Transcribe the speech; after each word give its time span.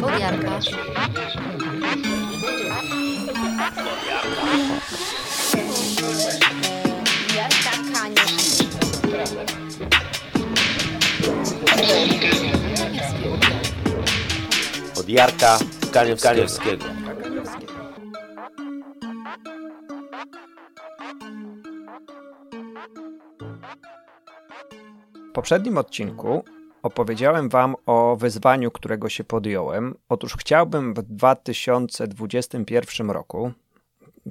Podjarka. 0.00 0.60
Jarka 7.36 7.72
Kaniusz. 7.92 8.58
Od 14.98 15.08
Jarka 15.08 15.58
Kaniewskiego. 15.92 16.84
W 25.30 25.32
poprzednim 25.32 25.78
odcinku 25.78 26.44
opowiedziałem 26.82 27.48
Wam 27.48 27.76
o 27.86 28.16
wyzwaniu, 28.16 28.70
którego 28.70 29.08
się 29.08 29.24
podjąłem. 29.24 29.94
Otóż 30.08 30.36
chciałbym 30.36 30.94
w 30.94 31.02
2021 31.02 33.10
roku, 33.10 33.52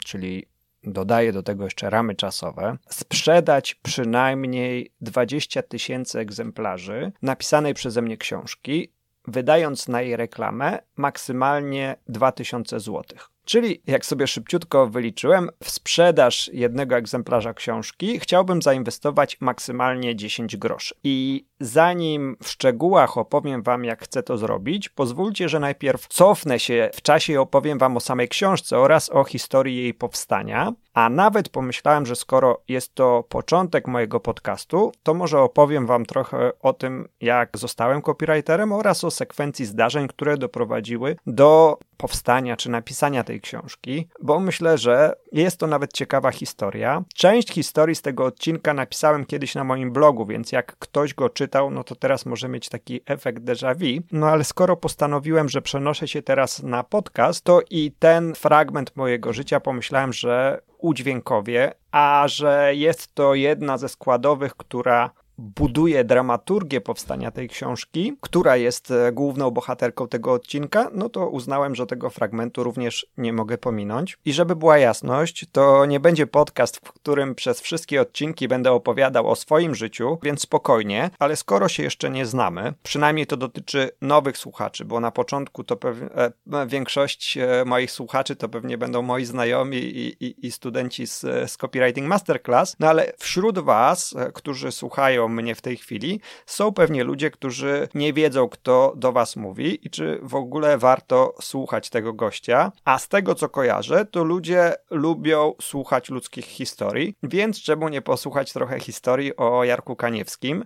czyli 0.06 0.46
dodaję 0.84 1.34
do 1.34 1.44
tego 1.44 1.64
jeszcze 1.64 1.90
ramy 1.90 2.16
czasowe, 2.16 2.78
sprzedać 2.90 3.76
przynajmniej 3.76 4.92
20 5.02 5.62
tysięcy 5.62 6.20
egzemplarzy 6.20 7.12
napisanej 7.22 7.74
przeze 7.74 8.02
mnie 8.02 8.18
książki, 8.18 8.94
wydając 9.28 9.88
na 9.88 10.02
jej 10.02 10.16
reklamę 10.16 10.80
maksymalnie 10.96 11.96
2000 12.08 12.80
złotych. 12.80 13.30
Czyli, 13.50 13.82
jak 13.88 14.06
sobie 14.06 14.28
szybciutko 14.28 14.88
wyliczyłem, 14.88 15.50
w 15.64 15.70
sprzedaż 15.70 16.50
jednego 16.54 16.96
egzemplarza 16.96 17.54
książki 17.54 18.20
chciałbym 18.20 18.62
zainwestować 18.62 19.42
maksymalnie 19.42 20.16
10 20.16 20.58
groszy. 20.58 20.96
I 21.04 21.46
zanim 21.60 22.38
w 22.44 22.50
szczegółach 22.50 23.18
opowiem 23.18 23.64
Wam, 23.64 23.84
jak 23.84 24.04
chcę 24.04 24.24
to 24.24 24.38
zrobić, 24.38 24.90
pozwólcie, 24.90 25.50
że 25.50 25.60
najpierw 25.60 26.08
cofnę 26.08 26.60
się 26.60 26.90
w 26.94 27.02
czasie 27.02 27.34
i 27.34 27.38
opowiem 27.38 27.78
Wam 27.78 27.98
o 27.98 28.00
samej 28.00 28.28
książce 28.28 28.78
oraz 28.78 29.10
o 29.10 29.24
historii 29.24 29.78
jej 29.78 29.94
powstania. 29.94 30.74
A 31.00 31.10
nawet 31.10 31.50
pomyślałem, 31.50 32.06
że 32.06 32.16
skoro 32.16 32.62
jest 32.68 32.96
to 32.96 33.24
początek 33.30 33.88
mojego 33.88 34.20
podcastu, 34.20 34.92
to 35.04 35.14
może 35.14 35.40
opowiem 35.40 35.86
Wam 35.86 36.06
trochę 36.06 36.52
o 36.60 36.74
tym, 36.74 37.08
jak 37.22 37.58
zostałem 37.58 38.02
copywriterem 38.02 38.72
oraz 38.72 39.04
o 39.04 39.12
sekwencji 39.12 39.66
zdarzeń, 39.66 40.08
które 40.08 40.38
doprowadziły 40.38 41.16
do 41.28 41.78
powstania 41.98 42.58
czy 42.58 42.70
napisania 42.70 43.24
tej 43.24 43.42
książki, 43.42 44.08
bo 44.22 44.40
myślę, 44.40 44.78
że 44.78 45.14
jest 45.32 45.58
to 45.60 45.68
nawet 45.68 45.94
ciekawa 45.94 46.32
historia. 46.32 47.04
Część 47.16 47.52
historii 47.52 47.96
z 47.96 48.02
tego 48.02 48.26
odcinka 48.26 48.74
napisałem 48.74 49.26
kiedyś 49.26 49.56
na 49.56 49.64
moim 49.64 49.92
blogu, 49.92 50.26
więc 50.26 50.52
jak 50.52 50.76
ktoś 50.80 51.14
go 51.14 51.30
czytał, 51.30 51.72
no 51.72 51.84
to 51.84 51.96
teraz 51.96 52.26
może 52.26 52.50
mieć 52.50 52.70
taki 52.70 53.02
efekt 53.06 53.44
déjà 53.44 53.76
vu. 53.76 54.04
No 54.12 54.28
ale 54.28 54.44
skoro 54.44 54.78
postanowiłem, 54.78 55.50
że 55.50 55.62
przenoszę 55.62 56.08
się 56.08 56.22
teraz 56.22 56.64
na 56.64 56.84
podcast, 56.84 57.44
to 57.44 57.62
i 57.70 57.92
ten 58.00 58.36
fragment 58.36 58.96
mojego 58.96 59.34
życia 59.34 59.60
pomyślałem, 59.60 60.14
że 60.14 60.62
udźwiękowię, 60.80 61.72
a 61.92 62.24
że 62.28 62.76
jest 62.76 63.16
to 63.16 63.34
jedna 63.34 63.78
ze 63.78 63.90
składowych, 63.90 64.56
która 64.56 65.12
buduje 65.40 66.04
dramaturgię 66.04 66.82
powstania 66.82 67.32
tej 67.32 67.50
książki, 67.50 68.18
która 68.22 68.58
jest 68.58 68.92
e, 68.92 69.12
główną 69.12 69.52
bohaterką 69.52 70.08
tego 70.08 70.34
odcinka, 70.34 70.90
no 70.94 71.10
to 71.10 71.30
uznałem, 71.30 71.76
że 71.76 71.86
tego 71.86 72.10
fragmentu 72.10 72.64
również 72.64 73.08
nie 73.18 73.34
mogę 73.34 73.58
pominąć. 73.58 74.18
I 74.26 74.34
żeby 74.34 74.56
była 74.56 74.78
jasność, 74.78 75.46
to 75.52 75.86
nie 75.86 76.00
będzie 76.00 76.28
podcast, 76.28 76.78
w 76.78 76.94
którym 76.94 77.36
przez 77.36 77.62
wszystkie 77.62 78.02
odcinki 78.02 78.48
będę 78.48 78.72
opowiadał 78.72 79.30
o 79.30 79.36
swoim 79.36 79.76
życiu, 79.76 80.18
więc 80.24 80.42
spokojnie, 80.42 81.10
ale 81.20 81.36
skoro 81.36 81.70
się 81.70 81.84
jeszcze 81.84 82.10
nie 82.10 82.26
znamy, 82.26 82.74
przynajmniej 82.84 83.28
to 83.28 83.38
dotyczy 83.38 83.90
nowych 84.02 84.38
słuchaczy, 84.38 84.86
bo 84.86 85.00
na 85.00 85.12
początku 85.12 85.64
to 85.64 85.76
pewnie 85.76 86.10
e, 86.54 86.68
większość 86.68 87.38
e, 87.38 87.66
moich 87.66 87.92
słuchaczy 87.92 88.36
to 88.36 88.50
pewnie 88.50 88.78
będą 88.78 89.02
moi 89.02 89.26
znajomi 89.26 89.78
i, 89.78 90.26
i, 90.26 90.48
i 90.48 90.52
studenci 90.52 91.08
z, 91.08 91.20
z 91.52 91.58
Copywriting 91.58 92.08
Masterclass, 92.08 92.76
no 92.80 92.88
ale 92.88 93.14
wśród 93.18 93.60
was, 93.60 94.16
którzy 94.34 94.72
słuchają 94.72 95.29
mnie 95.30 95.56
w 95.56 95.62
tej 95.62 95.78
chwili, 95.78 96.22
są 96.46 96.74
pewnie 96.74 97.04
ludzie, 97.04 97.32
którzy 97.32 97.88
nie 97.94 98.14
wiedzą, 98.14 98.50
kto 98.50 98.94
do 98.96 99.12
was 99.12 99.36
mówi 99.36 99.88
i 99.88 99.90
czy 99.90 100.20
w 100.24 100.36
ogóle 100.36 100.78
warto 100.78 101.36
słuchać 101.42 101.90
tego 101.90 102.14
gościa. 102.14 102.72
A 102.86 103.00
z 103.00 103.08
tego, 103.08 103.36
co 103.36 103.50
kojarzę, 103.50 104.06
to 104.06 104.24
ludzie 104.24 104.74
lubią 104.90 105.54
słuchać 105.62 106.10
ludzkich 106.10 106.46
historii, 106.46 107.16
więc 107.24 107.62
czemu 107.62 107.90
nie 107.90 108.02
posłuchać 108.02 108.54
trochę 108.54 108.80
historii 108.80 109.36
o 109.36 109.64
Jarku 109.64 109.96
Kaniewskim? 109.96 110.64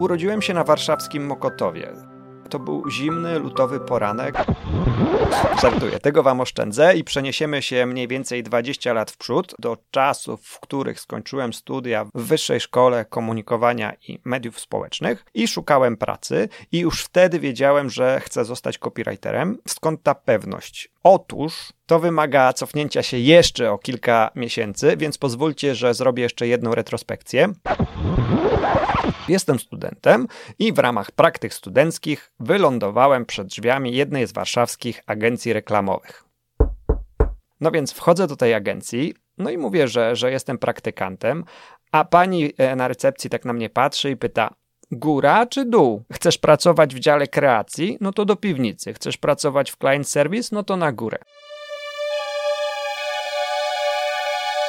Urodziłem 0.00 0.42
się 0.42 0.54
na 0.54 0.64
warszawskim 0.64 1.26
Mokotowie. 1.26 2.11
To 2.52 2.58
był 2.58 2.90
zimny, 2.90 3.38
lutowy 3.38 3.80
poranek. 3.80 4.34
Żartuję, 5.62 5.98
tego 5.98 6.22
wam 6.22 6.40
oszczędzę 6.40 6.96
i 6.96 7.04
przeniesiemy 7.04 7.62
się 7.62 7.86
mniej 7.86 8.08
więcej 8.08 8.42
20 8.42 8.92
lat 8.92 9.10
w 9.10 9.16
przód, 9.16 9.54
do 9.58 9.76
czasów, 9.90 10.46
w 10.46 10.60
których 10.60 11.00
skończyłem 11.00 11.52
studia 11.52 12.04
w 12.14 12.22
Wyższej 12.22 12.60
Szkole 12.60 13.04
Komunikowania 13.04 13.92
i 14.08 14.18
Mediów 14.24 14.60
Społecznych 14.60 15.24
i 15.34 15.48
szukałem 15.48 15.96
pracy 15.96 16.48
i 16.72 16.78
już 16.78 17.02
wtedy 17.02 17.40
wiedziałem, 17.40 17.90
że 17.90 18.20
chcę 18.20 18.44
zostać 18.44 18.78
copywriterem. 18.78 19.58
Skąd 19.68 20.02
ta 20.02 20.14
pewność? 20.14 20.92
Otóż 21.02 21.72
to 21.86 21.98
wymaga 21.98 22.52
cofnięcia 22.52 23.02
się 23.02 23.18
jeszcze 23.18 23.72
o 23.72 23.78
kilka 23.78 24.30
miesięcy, 24.34 24.96
więc 24.96 25.18
pozwólcie, 25.18 25.74
że 25.74 25.94
zrobię 25.94 26.22
jeszcze 26.22 26.46
jedną 26.46 26.74
retrospekcję. 26.74 27.48
Jestem 29.28 29.58
studentem 29.58 30.28
i 30.58 30.72
w 30.72 30.78
ramach 30.78 31.10
praktyk 31.10 31.54
studenckich 31.54 32.32
wylądowałem 32.40 33.26
przed 33.26 33.46
drzwiami 33.46 33.96
jednej 33.96 34.26
z 34.26 34.32
warszawskich 34.32 35.02
agencji 35.06 35.52
reklamowych. 35.52 36.24
No 37.60 37.70
więc 37.70 37.92
wchodzę 37.92 38.26
do 38.26 38.36
tej 38.36 38.54
agencji, 38.54 39.14
no 39.38 39.50
i 39.50 39.58
mówię, 39.58 39.88
że, 39.88 40.16
że 40.16 40.30
jestem 40.30 40.58
praktykantem, 40.58 41.44
a 41.92 42.04
pani 42.04 42.52
e, 42.58 42.76
na 42.76 42.88
recepcji 42.88 43.30
tak 43.30 43.44
na 43.44 43.52
mnie 43.52 43.70
patrzy 43.70 44.10
i 44.10 44.16
pyta: 44.16 44.54
Góra 44.90 45.46
czy 45.46 45.64
dół? 45.64 46.04
Chcesz 46.12 46.38
pracować 46.38 46.94
w 46.94 46.98
dziale 46.98 47.28
kreacji? 47.28 47.98
No 48.00 48.12
to 48.12 48.24
do 48.24 48.36
piwnicy. 48.36 48.92
Chcesz 48.92 49.16
pracować 49.16 49.70
w 49.70 49.76
client 49.76 50.08
service? 50.08 50.48
No 50.52 50.62
to 50.62 50.76
na 50.76 50.92
górę. 50.92 51.18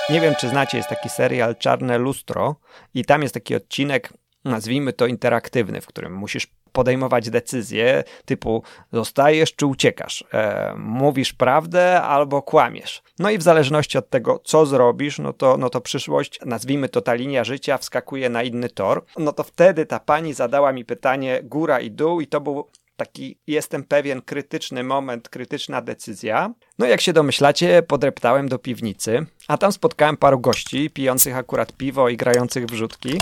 Nie 0.10 0.22
wiem, 0.22 0.36
czy 0.36 0.50
znacie, 0.50 0.78
jest 0.78 0.90
taki 0.90 1.10
serial 1.10 1.56
Czarne 1.56 1.98
Lustro 1.98 2.56
i 2.94 3.06
tam 3.06 3.22
jest 3.22 3.34
taki 3.34 3.56
odcinek, 3.56 4.14
nazwijmy 4.46 4.94
to 4.94 5.08
interaktywny, 5.08 5.82
w 5.82 5.88
którym 5.88 6.14
musisz 6.14 6.48
podejmować 6.72 7.30
decyzje 7.30 8.04
typu 8.26 8.64
zostajesz 8.94 9.56
czy 9.56 9.66
uciekasz, 9.66 10.24
e, 10.34 10.74
mówisz 10.78 11.34
prawdę 11.34 12.02
albo 12.02 12.42
kłamiesz. 12.42 13.04
No 13.20 13.30
i 13.30 13.38
w 13.38 13.42
zależności 13.44 13.98
od 13.98 14.10
tego, 14.10 14.40
co 14.44 14.66
zrobisz, 14.66 15.20
no 15.20 15.34
to, 15.34 15.58
no 15.58 15.70
to 15.70 15.82
przyszłość, 15.82 16.40
nazwijmy 16.46 16.90
to 16.90 17.02
ta 17.02 17.14
linia 17.14 17.44
życia, 17.44 17.78
wskakuje 17.78 18.30
na 18.30 18.44
inny 18.44 18.70
tor. 18.70 19.06
No 19.18 19.34
to 19.34 19.44
wtedy 19.44 19.86
ta 19.86 20.00
pani 20.00 20.34
zadała 20.34 20.74
mi 20.74 20.86
pytanie 20.86 21.40
góra 21.44 21.80
i 21.80 21.92
dół 21.92 22.22
i 22.22 22.28
to 22.28 22.42
był 22.42 22.68
taki, 22.96 23.38
jestem 23.48 23.84
pewien, 23.84 24.22
krytyczny 24.22 24.84
moment, 24.84 25.30
krytyczna 25.30 25.82
decyzja. 25.82 26.54
No 26.80 26.86
jak 26.86 27.02
się 27.02 27.14
domyślacie, 27.14 27.84
podreptałem 27.84 28.50
do 28.50 28.60
piwnicy, 28.60 29.26
a 29.48 29.58
tam 29.58 29.72
spotkałem 29.72 30.18
paru 30.18 30.40
gości 30.40 30.90
pijących 30.90 31.38
akurat 31.38 31.74
piwo 31.74 32.10
i 32.10 32.18
grających 32.18 32.66
w 32.66 32.74
rzutki. 32.74 33.18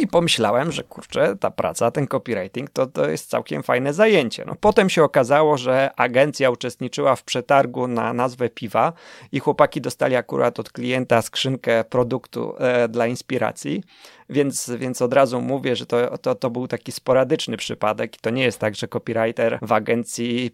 I 0.00 0.06
pomyślałem, 0.06 0.72
że 0.72 0.82
kurczę, 0.82 1.36
ta 1.40 1.50
praca, 1.50 1.90
ten 1.90 2.06
copywriting 2.06 2.70
to, 2.70 2.86
to 2.86 3.10
jest 3.10 3.30
całkiem 3.30 3.62
fajne 3.62 3.92
zajęcie. 3.92 4.44
No, 4.46 4.54
potem 4.60 4.90
się 4.90 5.04
okazało, 5.04 5.58
że 5.58 5.90
agencja 5.96 6.50
uczestniczyła 6.50 7.16
w 7.16 7.22
przetargu 7.22 7.86
na 7.86 8.12
nazwę 8.12 8.48
piwa 8.48 8.92
i 9.32 9.40
chłopaki 9.40 9.80
dostali 9.80 10.16
akurat 10.16 10.60
od 10.60 10.72
klienta 10.72 11.22
skrzynkę 11.22 11.84
produktu 11.84 12.54
e, 12.58 12.88
dla 12.88 13.06
inspiracji. 13.06 13.82
Więc, 14.30 14.70
więc 14.78 15.02
od 15.02 15.12
razu 15.12 15.40
mówię, 15.40 15.76
że 15.76 15.86
to, 15.86 16.18
to, 16.18 16.34
to 16.34 16.50
był 16.50 16.68
taki 16.68 16.92
sporadyczny 16.92 17.56
przypadek 17.56 18.16
to 18.16 18.30
nie 18.30 18.42
jest 18.42 18.58
tak, 18.58 18.74
że 18.74 18.88
copywriter 18.88 19.58
w 19.62 19.72
agencji 19.72 20.50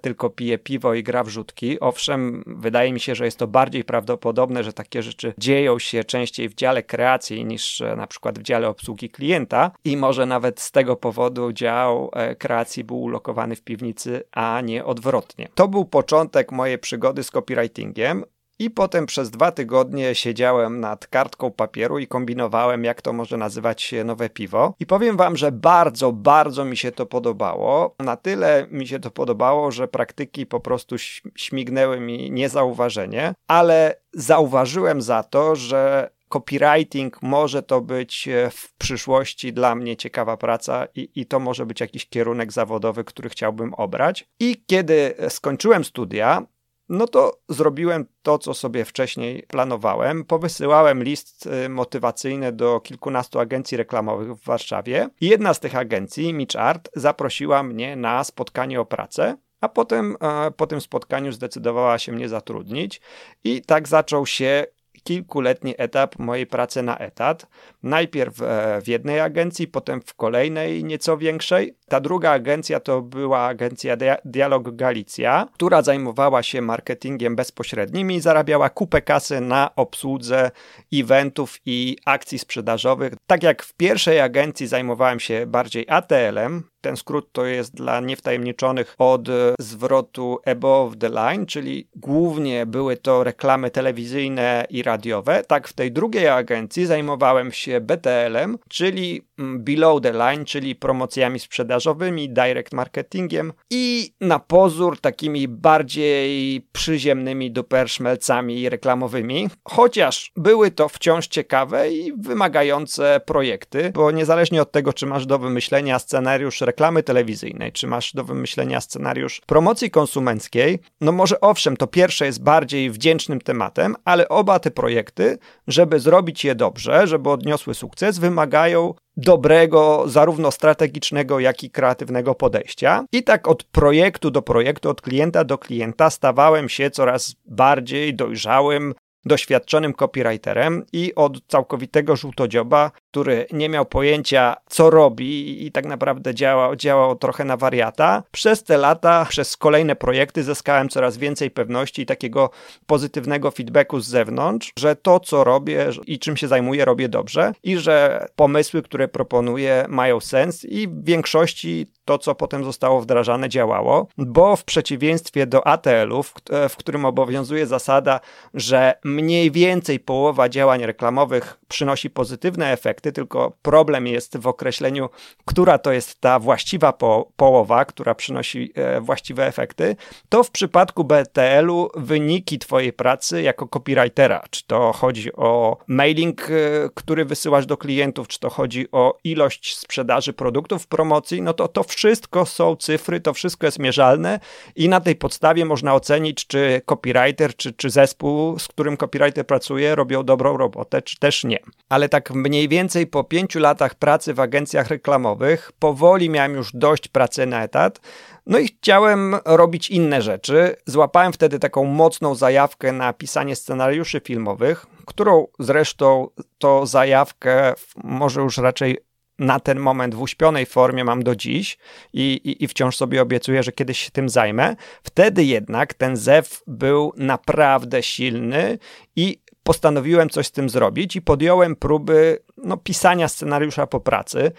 tylko 0.00 0.30
pije 0.30 0.58
piwo 0.58 0.94
i 0.94 1.02
gra 1.02 1.24
w 1.24 1.28
rzutki. 1.28 1.80
Owszem, 1.80 2.44
wydaje 2.46 2.92
mi 2.92 3.00
się, 3.00 3.14
że 3.14 3.24
jest 3.24 3.38
to 3.38 3.46
bardziej 3.46 3.84
prawdopodobne, 3.84 4.64
że 4.64 4.72
takie 4.72 5.02
rzeczy 5.02 5.34
dzieją 5.38 5.78
się 5.78 6.04
częściej 6.04 6.48
w 6.48 6.54
dziale 6.54 6.82
kreacji 6.82 7.44
niż 7.44 7.80
e, 7.80 7.96
na 7.96 8.06
przykład 8.06 8.38
w 8.38 8.42
dziale 8.42 8.68
obsługi 8.68 9.10
klienta 9.10 9.70
i 9.84 9.96
może 9.96 10.26
nawet 10.26 10.60
z 10.60 10.70
tego 10.70 10.96
powodu 10.96 11.52
dział 11.52 12.10
e, 12.12 12.36
kreacji 12.36 12.84
był 12.84 13.02
ulokowany 13.02 13.56
w 13.56 13.62
piwnicy, 13.62 14.22
a 14.32 14.60
nie 14.60 14.84
odwrotnie. 14.84 15.48
To 15.54 15.68
był 15.68 15.84
początek 15.84 16.52
mojej 16.52 16.78
przygody 16.78 17.22
z 17.22 17.30
copywritingiem. 17.30 18.24
I 18.58 18.70
potem 18.70 19.06
przez 19.06 19.30
dwa 19.30 19.52
tygodnie 19.52 20.14
siedziałem 20.14 20.80
nad 20.80 21.06
kartką 21.06 21.50
papieru 21.50 21.98
i 21.98 22.06
kombinowałem, 22.06 22.84
jak 22.84 23.02
to 23.02 23.12
może 23.12 23.36
nazywać 23.36 23.82
się 23.82 24.04
nowe 24.04 24.30
piwo. 24.30 24.74
I 24.80 24.86
powiem 24.86 25.16
wam, 25.16 25.36
że 25.36 25.52
bardzo, 25.52 26.12
bardzo 26.12 26.64
mi 26.64 26.76
się 26.76 26.92
to 26.92 27.06
podobało. 27.06 27.94
Na 27.98 28.16
tyle 28.16 28.66
mi 28.70 28.86
się 28.86 28.98
to 28.98 29.10
podobało, 29.10 29.70
że 29.70 29.88
praktyki 29.88 30.46
po 30.46 30.60
prostu 30.60 30.96
śmignęły 31.36 32.00
mi 32.00 32.30
niezauważenie, 32.30 33.34
ale 33.48 34.00
zauważyłem 34.12 35.02
za 35.02 35.22
to, 35.22 35.56
że 35.56 36.10
copywriting 36.28 37.22
może 37.22 37.62
to 37.62 37.80
być 37.80 38.28
e, 38.28 38.50
w 38.50 38.74
przyszłości 38.74 39.52
dla 39.52 39.74
mnie 39.74 39.96
ciekawa 39.96 40.36
praca 40.36 40.86
i, 40.94 41.08
i 41.14 41.26
to 41.26 41.40
może 41.40 41.66
być 41.66 41.80
jakiś 41.80 42.08
kierunek 42.08 42.52
zawodowy, 42.52 43.04
który 43.04 43.28
chciałbym 43.28 43.74
obrać. 43.74 44.28
I 44.40 44.62
kiedy 44.66 45.14
skończyłem 45.28 45.84
studia, 45.84 46.42
no 46.88 47.06
to 47.08 47.38
zrobiłem 47.48 48.06
to, 48.22 48.38
co 48.38 48.54
sobie 48.54 48.84
wcześniej 48.84 49.42
planowałem. 49.48 50.24
Powysyłałem 50.24 51.02
list 51.02 51.48
y, 51.66 51.68
motywacyjny 51.68 52.52
do 52.52 52.80
kilkunastu 52.80 53.40
agencji 53.40 53.76
reklamowych 53.76 54.34
w 54.34 54.44
Warszawie 54.44 55.08
jedna 55.20 55.54
z 55.54 55.60
tych 55.60 55.76
agencji, 55.76 56.34
Mitch 56.34 56.56
Art, 56.56 56.88
zaprosiła 56.96 57.62
mnie 57.62 57.96
na 57.96 58.24
spotkanie 58.24 58.80
o 58.80 58.84
pracę. 58.84 59.36
A 59.60 59.68
potem 59.68 60.16
po 60.56 60.66
tym 60.66 60.80
spotkaniu 60.80 61.32
zdecydowała 61.32 61.98
się 61.98 62.12
mnie 62.12 62.28
zatrudnić, 62.28 63.00
i 63.44 63.62
tak 63.62 63.88
zaczął 63.88 64.26
się 64.26 64.66
kilkuletni 65.06 65.74
etap 65.78 66.18
mojej 66.18 66.46
pracy 66.46 66.82
na 66.82 66.98
etat. 66.98 67.46
Najpierw 67.82 68.42
e, 68.42 68.80
w 68.82 68.88
jednej 68.88 69.20
agencji, 69.20 69.66
potem 69.66 70.00
w 70.00 70.14
kolejnej, 70.14 70.84
nieco 70.84 71.18
większej. 71.18 71.76
Ta 71.88 72.00
druga 72.00 72.30
agencja 72.30 72.80
to 72.80 73.02
była 73.02 73.46
agencja 73.46 73.96
Dialog 74.24 74.76
Galicja, 74.76 75.48
która 75.54 75.82
zajmowała 75.82 76.42
się 76.42 76.62
marketingiem 76.62 77.36
bezpośrednim 77.36 78.10
i 78.10 78.20
zarabiała 78.20 78.70
kupę 78.70 79.02
kasy 79.02 79.40
na 79.40 79.70
obsłudze 79.76 80.50
eventów 80.94 81.58
i 81.66 81.96
akcji 82.04 82.38
sprzedażowych. 82.38 83.12
Tak 83.26 83.42
jak 83.42 83.62
w 83.62 83.74
pierwszej 83.74 84.20
agencji 84.20 84.66
zajmowałem 84.66 85.20
się 85.20 85.46
bardziej 85.46 85.86
ATL-em, 85.88 86.62
ten 86.86 86.96
skrót 86.96 87.32
to 87.32 87.46
jest 87.46 87.74
dla 87.74 88.00
niewtajemniczonych 88.00 88.94
od 88.98 89.28
zwrotu 89.58 90.38
above 90.46 90.96
the 90.98 91.08
line, 91.08 91.46
czyli 91.46 91.88
głównie 91.96 92.66
były 92.66 92.96
to 92.96 93.24
reklamy 93.24 93.70
telewizyjne 93.70 94.66
i 94.70 94.82
radiowe. 94.82 95.42
Tak 95.48 95.68
w 95.68 95.72
tej 95.72 95.92
drugiej 95.92 96.28
agencji 96.28 96.86
zajmowałem 96.86 97.52
się 97.52 97.80
BTL-em, 97.80 98.58
czyli 98.68 99.22
mm, 99.38 99.64
below 99.64 100.02
the 100.02 100.12
line, 100.12 100.44
czyli 100.44 100.74
promocjami 100.74 101.38
sprzedażowymi, 101.38 102.28
direct 102.28 102.72
marketingiem 102.72 103.52
i 103.70 104.12
na 104.20 104.38
pozór 104.38 105.00
takimi 105.00 105.48
bardziej 105.48 106.60
przyziemnymi 106.72 107.50
duperszmelcami 107.50 108.68
reklamowymi. 108.68 109.48
Chociaż 109.64 110.32
były 110.36 110.70
to 110.70 110.88
wciąż 110.88 111.26
ciekawe 111.26 111.92
i 111.92 112.12
wymagające 112.12 113.20
projekty, 113.26 113.90
bo 113.94 114.10
niezależnie 114.10 114.62
od 114.62 114.72
tego, 114.72 114.92
czy 114.92 115.06
masz 115.06 115.26
do 115.26 115.38
wymyślenia 115.38 115.98
scenariusz 115.98 116.60
reklamy 116.76 117.02
telewizyjnej, 117.02 117.72
czy 117.72 117.86
masz 117.86 118.12
do 118.12 118.24
wymyślenia 118.24 118.80
scenariusz 118.80 119.40
promocji 119.46 119.90
konsumenckiej, 119.90 120.78
no 121.00 121.12
może 121.12 121.40
owszem, 121.40 121.76
to 121.76 121.86
pierwsze 121.86 122.26
jest 122.26 122.42
bardziej 122.42 122.90
wdzięcznym 122.90 123.40
tematem, 123.40 123.96
ale 124.04 124.28
oba 124.28 124.58
te 124.58 124.70
projekty, 124.70 125.38
żeby 125.68 126.00
zrobić 126.00 126.44
je 126.44 126.54
dobrze, 126.54 127.06
żeby 127.06 127.30
odniosły 127.30 127.74
sukces, 127.74 128.18
wymagają 128.18 128.94
dobrego, 129.16 130.04
zarówno 130.06 130.50
strategicznego, 130.50 131.40
jak 131.40 131.64
i 131.64 131.70
kreatywnego 131.70 132.34
podejścia. 132.34 133.04
I 133.12 133.22
tak 133.22 133.48
od 133.48 133.64
projektu 133.64 134.30
do 134.30 134.42
projektu, 134.42 134.90
od 134.90 135.00
klienta 135.00 135.44
do 135.44 135.58
klienta 135.58 136.10
stawałem 136.10 136.68
się 136.68 136.90
coraz 136.90 137.34
bardziej 137.46 138.14
dojrzałym, 138.14 138.94
doświadczonym 139.26 139.92
copywriterem 139.92 140.84
i 140.92 141.14
od 141.14 141.46
całkowitego 141.46 142.16
żółtodzioba, 142.16 142.90
który 143.10 143.46
nie 143.52 143.68
miał 143.68 143.86
pojęcia, 143.86 144.56
co 144.68 144.90
robi 144.90 145.66
i 145.66 145.72
tak 145.72 145.86
naprawdę 145.86 146.34
działał, 146.34 146.76
działał 146.76 147.16
trochę 147.16 147.44
na 147.44 147.56
wariata. 147.56 148.22
Przez 148.30 148.64
te 148.64 148.78
lata, 148.78 149.26
przez 149.28 149.56
kolejne 149.56 149.96
projekty 149.96 150.42
zyskałem 150.42 150.88
coraz 150.88 151.18
więcej 151.18 151.50
pewności 151.50 152.02
i 152.02 152.06
takiego 152.06 152.50
pozytywnego 152.86 153.50
feedbacku 153.50 154.00
z 154.00 154.08
zewnątrz, 154.08 154.72
że 154.78 154.96
to, 154.96 155.20
co 155.20 155.44
robię 155.44 155.86
i 156.06 156.18
czym 156.18 156.36
się 156.36 156.48
zajmuję, 156.48 156.84
robię 156.84 157.08
dobrze 157.08 157.52
i 157.62 157.78
że 157.78 158.26
pomysły, 158.36 158.82
które 158.82 159.08
proponuję, 159.08 159.86
mają 159.88 160.20
sens 160.20 160.64
i 160.64 160.88
w 160.88 161.04
większości 161.04 161.86
to, 162.06 162.18
co 162.18 162.34
potem 162.34 162.64
zostało 162.64 163.00
wdrażane, 163.00 163.48
działało, 163.48 164.08
bo 164.18 164.56
w 164.56 164.64
przeciwieństwie 164.64 165.46
do 165.46 165.66
ATL-ów, 165.66 166.34
w 166.68 166.76
którym 166.76 167.04
obowiązuje 167.04 167.66
zasada, 167.66 168.20
że 168.54 168.94
mniej 169.04 169.50
więcej 169.50 170.00
połowa 170.00 170.48
działań 170.48 170.86
reklamowych 170.86 171.58
przynosi 171.68 172.10
pozytywne 172.10 172.72
efekty, 172.72 173.12
tylko 173.12 173.52
problem 173.62 174.06
jest 174.06 174.36
w 174.36 174.46
określeniu, 174.46 175.08
która 175.44 175.78
to 175.78 175.92
jest 175.92 176.20
ta 176.20 176.38
właściwa 176.38 176.92
po 176.92 177.28
połowa, 177.36 177.84
która 177.84 178.14
przynosi 178.14 178.72
e, 178.74 179.00
właściwe 179.00 179.46
efekty, 179.46 179.96
to 180.28 180.44
w 180.44 180.50
przypadku 180.50 181.04
BTL-u 181.04 181.88
wyniki 181.96 182.58
Twojej 182.58 182.92
pracy 182.92 183.42
jako 183.42 183.68
copywritera, 183.68 184.44
czy 184.50 184.66
to 184.66 184.92
chodzi 184.92 185.32
o 185.32 185.78
mailing, 185.86 186.50
e, 186.50 186.54
który 186.94 187.24
wysyłasz 187.24 187.66
do 187.66 187.76
klientów, 187.76 188.28
czy 188.28 188.40
to 188.40 188.50
chodzi 188.50 188.90
o 188.92 189.18
ilość 189.24 189.76
sprzedaży 189.76 190.32
produktów 190.32 190.86
promocji, 190.86 191.42
no 191.42 191.52
to 191.54 191.68
to 191.68 191.82
wszystko 191.82 191.95
są 192.44 192.76
cyfry, 192.76 193.20
to 193.20 193.34
wszystko 193.34 193.66
jest 193.66 193.78
mierzalne 193.78 194.40
i 194.76 194.88
na 194.88 195.00
tej 195.00 195.16
podstawie 195.16 195.64
można 195.64 195.94
ocenić, 195.94 196.46
czy 196.46 196.82
copywriter, 196.86 197.56
czy, 197.56 197.72
czy 197.72 197.90
zespół, 197.90 198.58
z 198.58 198.68
którym 198.68 198.96
copywriter 198.96 199.46
pracuje, 199.46 199.94
robią 199.94 200.22
dobrą 200.22 200.56
robotę, 200.56 201.02
czy 201.02 201.18
też 201.18 201.44
nie. 201.44 201.58
Ale 201.88 202.08
tak 202.08 202.30
mniej 202.30 202.68
więcej 202.68 203.06
po 203.06 203.24
pięciu 203.24 203.58
latach 203.58 203.94
pracy 203.94 204.34
w 204.34 204.40
agencjach 204.40 204.88
reklamowych, 204.88 205.72
powoli 205.78 206.30
miałem 206.30 206.54
już 206.54 206.72
dość 206.72 207.08
pracy 207.08 207.46
na 207.46 207.62
etat, 207.62 208.00
no 208.46 208.58
i 208.58 208.68
chciałem 208.68 209.36
robić 209.44 209.90
inne 209.90 210.22
rzeczy. 210.22 210.76
Złapałem 210.86 211.32
wtedy 211.32 211.58
taką 211.58 211.84
mocną 211.84 212.34
zajawkę 212.34 212.92
na 212.92 213.12
pisanie 213.12 213.56
scenariuszy 213.56 214.20
filmowych, 214.20 214.86
którą 215.06 215.46
zresztą 215.58 216.28
to 216.58 216.86
zajawkę 216.86 217.74
może 218.04 218.40
już 218.40 218.58
raczej 218.58 219.05
na 219.38 219.60
ten 219.60 219.78
moment 219.78 220.14
w 220.14 220.22
uśpionej 220.22 220.66
formie 220.66 221.04
mam 221.04 221.22
do 221.22 221.36
dziś 221.36 221.78
i, 222.12 222.40
i, 222.44 222.64
i, 222.64 222.68
wciąż 222.68 222.96
sobie 222.96 223.22
obiecuję, 223.22 223.62
że 223.62 223.72
kiedyś 223.72 223.98
się 223.98 224.10
tym 224.10 224.28
zajmę. 224.28 224.76
Wtedy 225.02 225.44
jednak 225.44 225.94
ten 225.94 226.16
zew 226.16 226.62
był 226.66 227.12
naprawdę 227.16 228.02
silny 228.02 228.78
i 229.16 229.38
postanowiłem 229.62 230.30
coś 230.30 230.46
z 230.46 230.50
tym 230.50 230.68
zrobić 230.68 231.16
i 231.16 231.22
podjąłem 231.22 231.76
próby 231.76 232.38
no, 232.56 232.76
pisania 232.76 233.28
scenariusza 233.28 233.86
po 233.86 234.00
pracy, 234.00 234.52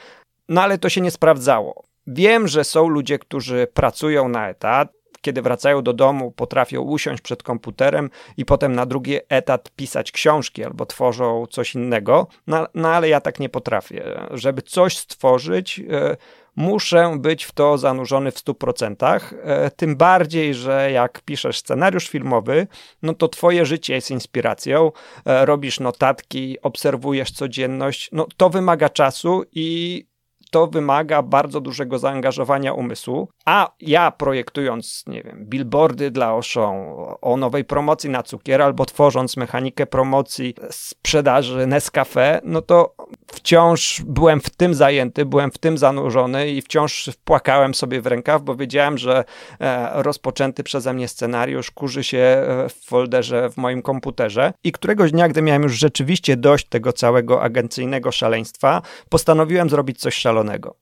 no 0.50 0.62
ale 0.62 0.78
to 0.78 0.90
się 0.90 1.02
nie 1.02 1.12
sprawdzało. 1.12 1.84
Wiem, 2.08 2.48
że 2.48 2.64
są 2.64 2.88
ludzie, 2.88 3.20
którzy 3.20 3.68
pracują 3.74 4.30
na 4.30 4.50
etat, 4.50 4.97
kiedy 5.28 5.42
wracają 5.42 5.82
do 5.82 5.94
domu, 5.94 6.32
potrafią 6.32 6.82
usiąść 6.82 7.22
przed 7.22 7.44
komputerem 7.44 8.10
i 8.38 8.46
potem 8.46 8.76
na 8.76 8.86
drugi 8.86 9.18
etat 9.30 9.72
pisać 9.76 10.12
książki 10.12 10.64
albo 10.64 10.86
tworzą 10.86 11.46
coś 11.50 11.76
innego, 11.76 12.28
no, 12.48 12.68
no 12.74 12.90
ale 12.90 13.10
ja 13.10 13.22
tak 13.22 13.40
nie 13.40 13.50
potrafię. 13.50 14.20
Żeby 14.32 14.62
coś 14.62 14.98
stworzyć, 14.98 15.80
e, 15.80 16.18
muszę 16.56 17.16
być 17.20 17.44
w 17.44 17.52
to 17.52 17.78
zanurzony 17.78 18.32
w 18.32 18.38
100%. 18.38 19.34
E, 19.44 19.72
tym 19.72 19.96
bardziej, 19.96 20.54
że 20.54 20.92
jak 20.92 21.22
piszesz 21.22 21.58
scenariusz 21.58 22.10
filmowy, 22.10 22.68
no 23.02 23.14
to 23.14 23.28
twoje 23.28 23.66
życie 23.66 23.94
jest 23.94 24.12
inspiracją, 24.12 24.92
e, 25.26 25.46
robisz 25.46 25.80
notatki, 25.80 26.58
obserwujesz 26.62 27.32
codzienność, 27.32 28.10
no 28.12 28.28
to 28.38 28.50
wymaga 28.50 28.90
czasu 28.90 29.44
i 29.52 30.06
to 30.50 30.68
wymaga 30.68 31.22
bardzo 31.22 31.62
dużego 31.62 32.00
zaangażowania 32.00 32.74
umysłu, 32.74 33.30
a 33.46 33.72
ja 33.80 34.12
projektując, 34.12 35.04
nie 35.08 35.24
wiem, 35.24 35.46
billboardy 35.46 36.12
dla 36.12 36.26
Auchan 36.28 36.76
o 37.22 37.38
nowej 37.38 37.66
promocji 37.66 38.10
na 38.10 38.24
cukier 38.24 38.62
albo 38.62 38.86
tworząc 38.86 39.38
mechanikę 39.38 39.86
promocji 39.86 40.54
sprzedaży 40.70 41.68
Nescafe, 41.68 42.42
no 42.44 42.62
to 42.62 42.96
wciąż 43.32 44.02
byłem 44.06 44.42
w 44.42 44.50
tym 44.50 44.74
zajęty, 44.74 45.26
byłem 45.26 45.52
w 45.52 45.58
tym 45.58 45.78
zanurzony 45.78 46.50
i 46.50 46.62
wciąż 46.62 47.10
płakałem 47.24 47.76
sobie 47.76 48.02
w 48.02 48.08
rękaw, 48.08 48.42
bo 48.42 48.56
wiedziałem, 48.56 48.98
że 48.98 49.24
e, 49.60 49.90
rozpoczęty 49.94 50.64
przeze 50.64 50.94
mnie 50.94 51.08
scenariusz 51.08 51.72
kurzy 51.72 52.04
się 52.04 52.18
e, 52.18 52.70
w 52.70 52.86
folderze 52.86 53.50
w 53.50 53.58
moim 53.58 53.82
komputerze. 53.82 54.54
I 54.64 54.72
któregoś 54.72 55.12
dnia, 55.12 55.28
gdy 55.28 55.42
miałem 55.42 55.64
już 55.64 55.74
rzeczywiście 55.74 56.38
dość 56.38 56.66
tego 56.66 56.94
całego 56.94 57.42
agencyjnego 57.44 58.12
szaleństwa, 58.12 58.82
postanowiłem 59.10 59.70
zrobić 59.70 60.00
coś 60.00 60.16
szalonego 60.16 60.76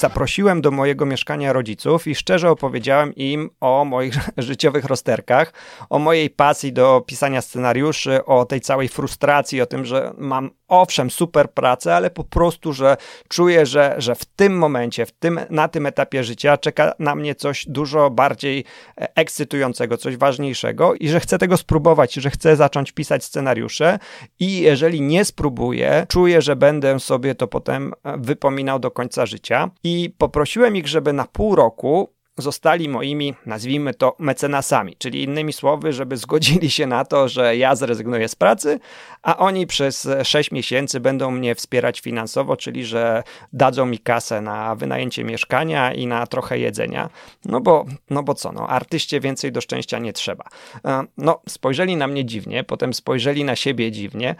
zaprosiłem 0.00 0.60
do 0.60 0.70
mojego 0.70 1.06
mieszkania 1.06 1.52
rodziców 1.52 2.06
i 2.06 2.14
szczerze 2.14 2.50
opowiedziałem 2.50 3.14
im 3.14 3.50
o 3.60 3.84
moich 3.84 4.14
życiowych 4.38 4.84
rozterkach, 4.84 5.52
o 5.90 5.98
mojej 5.98 6.30
pasji 6.30 6.72
do 6.72 7.02
pisania 7.06 7.42
scenariuszy, 7.42 8.24
o 8.24 8.44
tej 8.44 8.60
całej 8.60 8.88
frustracji, 8.88 9.60
o 9.60 9.66
tym, 9.66 9.84
że 9.84 10.12
mam 10.18 10.50
owszem 10.70 11.10
super 11.10 11.50
pracę, 11.50 11.96
ale 11.96 12.10
po 12.10 12.24
prostu, 12.24 12.72
że 12.72 12.96
czuję, 13.28 13.66
że, 13.66 13.94
że 13.98 14.14
w 14.14 14.24
tym 14.24 14.58
momencie, 14.58 15.06
w 15.06 15.12
tym, 15.12 15.40
na 15.50 15.68
tym 15.68 15.86
etapie 15.86 16.24
życia 16.24 16.56
czeka 16.56 16.92
na 16.98 17.14
mnie 17.14 17.34
coś 17.34 17.66
dużo 17.68 18.10
bardziej 18.10 18.64
e, 19.00 19.16
ekscytującego, 19.16 19.96
coś 19.96 20.16
ważniejszego 20.16 20.94
i 20.94 21.08
że 21.08 21.20
chcę 21.20 21.38
tego 21.38 21.56
spróbować, 21.56 22.14
że 22.14 22.30
chcę 22.30 22.56
zacząć 22.56 22.92
pisać 22.92 23.24
scenariusze 23.24 23.98
i 24.40 24.60
jeżeli 24.60 25.00
nie 25.00 25.24
spróbuję, 25.24 26.06
czuję, 26.08 26.42
że 26.42 26.56
będę 26.56 27.00
sobie 27.00 27.34
to 27.34 27.46
potem 27.46 27.92
e, 28.04 28.18
wypominał 28.18 28.78
do 28.78 28.90
końca 28.90 29.26
życia. 29.26 29.70
I 29.84 29.89
poprosiłem 30.18 30.76
ich, 30.76 30.88
żeby 30.88 31.12
na 31.12 31.24
pół 31.24 31.54
roku 31.56 32.08
zostali 32.40 32.88
moimi, 32.88 33.34
nazwijmy 33.46 33.94
to, 33.94 34.16
mecenasami, 34.18 34.96
czyli 34.98 35.22
innymi 35.22 35.52
słowy, 35.52 35.92
żeby 35.92 36.16
zgodzili 36.16 36.70
się 36.70 36.86
na 36.86 37.04
to, 37.04 37.28
że 37.28 37.56
ja 37.56 37.76
zrezygnuję 37.76 38.28
z 38.28 38.34
pracy, 38.34 38.80
a 39.22 39.36
oni 39.36 39.66
przez 39.66 40.08
6 40.22 40.52
miesięcy 40.52 41.00
będą 41.00 41.30
mnie 41.30 41.54
wspierać 41.54 42.00
finansowo, 42.00 42.56
czyli 42.56 42.84
że 42.84 43.22
dadzą 43.52 43.86
mi 43.86 43.98
kasę 43.98 44.40
na 44.40 44.74
wynajęcie 44.74 45.24
mieszkania 45.24 45.94
i 45.94 46.06
na 46.06 46.26
trochę 46.26 46.58
jedzenia. 46.58 47.10
No 47.44 47.60
bo, 47.60 47.86
no 48.10 48.22
bo 48.22 48.34
co, 48.34 48.52
no, 48.52 48.68
artyście 48.68 49.20
więcej 49.20 49.52
do 49.52 49.60
szczęścia 49.60 49.98
nie 49.98 50.12
trzeba. 50.12 50.44
E, 50.84 51.04
no, 51.16 51.40
spojrzeli 51.48 51.96
na 51.96 52.06
mnie 52.06 52.24
dziwnie, 52.24 52.64
potem 52.64 52.94
spojrzeli 52.94 53.44
na 53.44 53.56
siebie 53.56 53.92
dziwnie, 53.92 54.34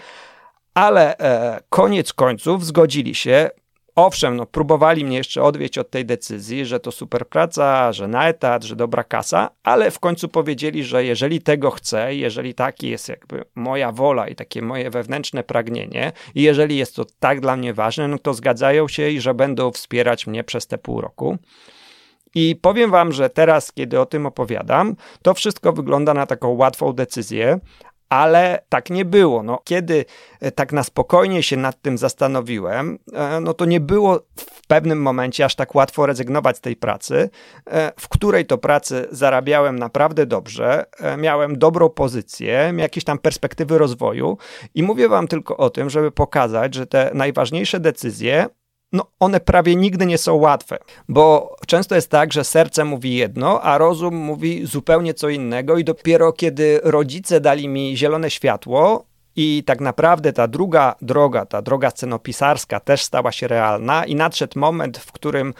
ale 0.74 1.18
e, 1.18 1.60
koniec 1.68 2.12
końców 2.12 2.66
zgodzili 2.66 3.14
się, 3.14 3.50
Owszem, 4.06 4.36
no, 4.36 4.46
próbowali 4.46 5.04
mnie 5.04 5.16
jeszcze 5.16 5.42
odwieść 5.42 5.78
od 5.78 5.90
tej 5.90 6.04
decyzji, 6.04 6.66
że 6.66 6.80
to 6.80 6.92
super 6.92 7.28
praca, 7.28 7.92
że 7.92 8.08
na 8.08 8.28
etat, 8.28 8.64
że 8.64 8.76
dobra 8.76 9.04
kasa, 9.04 9.50
ale 9.62 9.90
w 9.90 9.98
końcu 9.98 10.28
powiedzieli, 10.28 10.84
że 10.84 11.04
jeżeli 11.04 11.42
tego 11.42 11.70
chcę, 11.70 12.14
jeżeli 12.14 12.54
taki 12.54 12.88
jest 12.88 13.08
jakby 13.08 13.44
moja 13.54 13.92
wola 13.92 14.28
i 14.28 14.34
takie 14.34 14.62
moje 14.62 14.90
wewnętrzne 14.90 15.42
pragnienie, 15.42 16.12
i 16.34 16.42
jeżeli 16.42 16.76
jest 16.76 16.96
to 16.96 17.04
tak 17.18 17.40
dla 17.40 17.56
mnie 17.56 17.74
ważne, 17.74 18.08
no 18.08 18.18
to 18.18 18.34
zgadzają 18.34 18.88
się 18.88 19.08
i 19.08 19.20
że 19.20 19.34
będą 19.34 19.70
wspierać 19.70 20.26
mnie 20.26 20.44
przez 20.44 20.66
te 20.66 20.78
pół 20.78 21.00
roku. 21.00 21.38
I 22.34 22.56
powiem 22.56 22.90
Wam, 22.90 23.12
że 23.12 23.30
teraz, 23.30 23.72
kiedy 23.72 24.00
o 24.00 24.06
tym 24.06 24.26
opowiadam, 24.26 24.96
to 25.22 25.34
wszystko 25.34 25.72
wygląda 25.72 26.14
na 26.14 26.26
taką 26.26 26.48
łatwą 26.48 26.92
decyzję, 26.92 27.58
ale 28.10 28.62
tak 28.68 28.90
nie 28.90 29.04
było. 29.04 29.42
No, 29.42 29.60
kiedy 29.64 30.04
e, 30.40 30.52
tak 30.52 30.72
na 30.72 30.82
spokojnie 30.82 31.42
się 31.42 31.56
nad 31.56 31.82
tym 31.82 31.98
zastanowiłem, 31.98 32.98
e, 33.12 33.40
no 33.40 33.54
to 33.54 33.64
nie 33.64 33.80
było 33.80 34.20
w 34.36 34.66
pewnym 34.66 35.02
momencie 35.02 35.44
aż 35.44 35.54
tak 35.54 35.74
łatwo 35.74 36.06
rezygnować 36.06 36.56
z 36.56 36.60
tej 36.60 36.76
pracy, 36.76 37.30
e, 37.66 37.92
w 37.96 38.08
której 38.08 38.46
to 38.46 38.58
pracy 38.58 39.08
zarabiałem 39.10 39.78
naprawdę 39.78 40.26
dobrze, 40.26 40.84
miałem 41.18 41.58
dobrą 41.58 41.88
pozycję, 41.88 42.72
jakieś 42.76 43.04
tam 43.04 43.18
perspektywy 43.18 43.78
rozwoju 43.78 44.38
i 44.74 44.82
mówię 44.82 45.08
wam 45.08 45.28
tylko 45.28 45.56
o 45.56 45.70
tym, 45.70 45.90
żeby 45.90 46.10
pokazać, 46.10 46.74
że 46.74 46.86
te 46.86 47.10
najważniejsze 47.14 47.80
decyzje 47.80 48.46
no 48.92 49.06
one 49.20 49.40
prawie 49.40 49.76
nigdy 49.76 50.06
nie 50.06 50.18
są 50.18 50.34
łatwe, 50.34 50.78
bo 51.08 51.56
często 51.66 51.94
jest 51.94 52.10
tak, 52.10 52.32
że 52.32 52.44
serce 52.44 52.84
mówi 52.84 53.14
jedno, 53.14 53.62
a 53.62 53.78
rozum 53.78 54.14
mówi 54.14 54.66
zupełnie 54.66 55.14
co 55.14 55.28
innego 55.28 55.78
i 55.78 55.84
dopiero 55.84 56.32
kiedy 56.32 56.80
rodzice 56.82 57.40
dali 57.40 57.68
mi 57.68 57.96
zielone 57.96 58.30
światło, 58.30 59.10
i 59.36 59.64
tak 59.66 59.80
naprawdę 59.80 60.32
ta 60.32 60.48
druga 60.48 60.94
droga, 61.02 61.46
ta 61.46 61.62
droga 61.62 61.90
scenopisarska 61.90 62.80
też 62.80 63.04
stała 63.04 63.32
się 63.32 63.48
realna 63.48 64.04
i 64.04 64.14
nadszedł 64.14 64.58
moment, 64.58 64.98
w 64.98 65.12
którym 65.12 65.54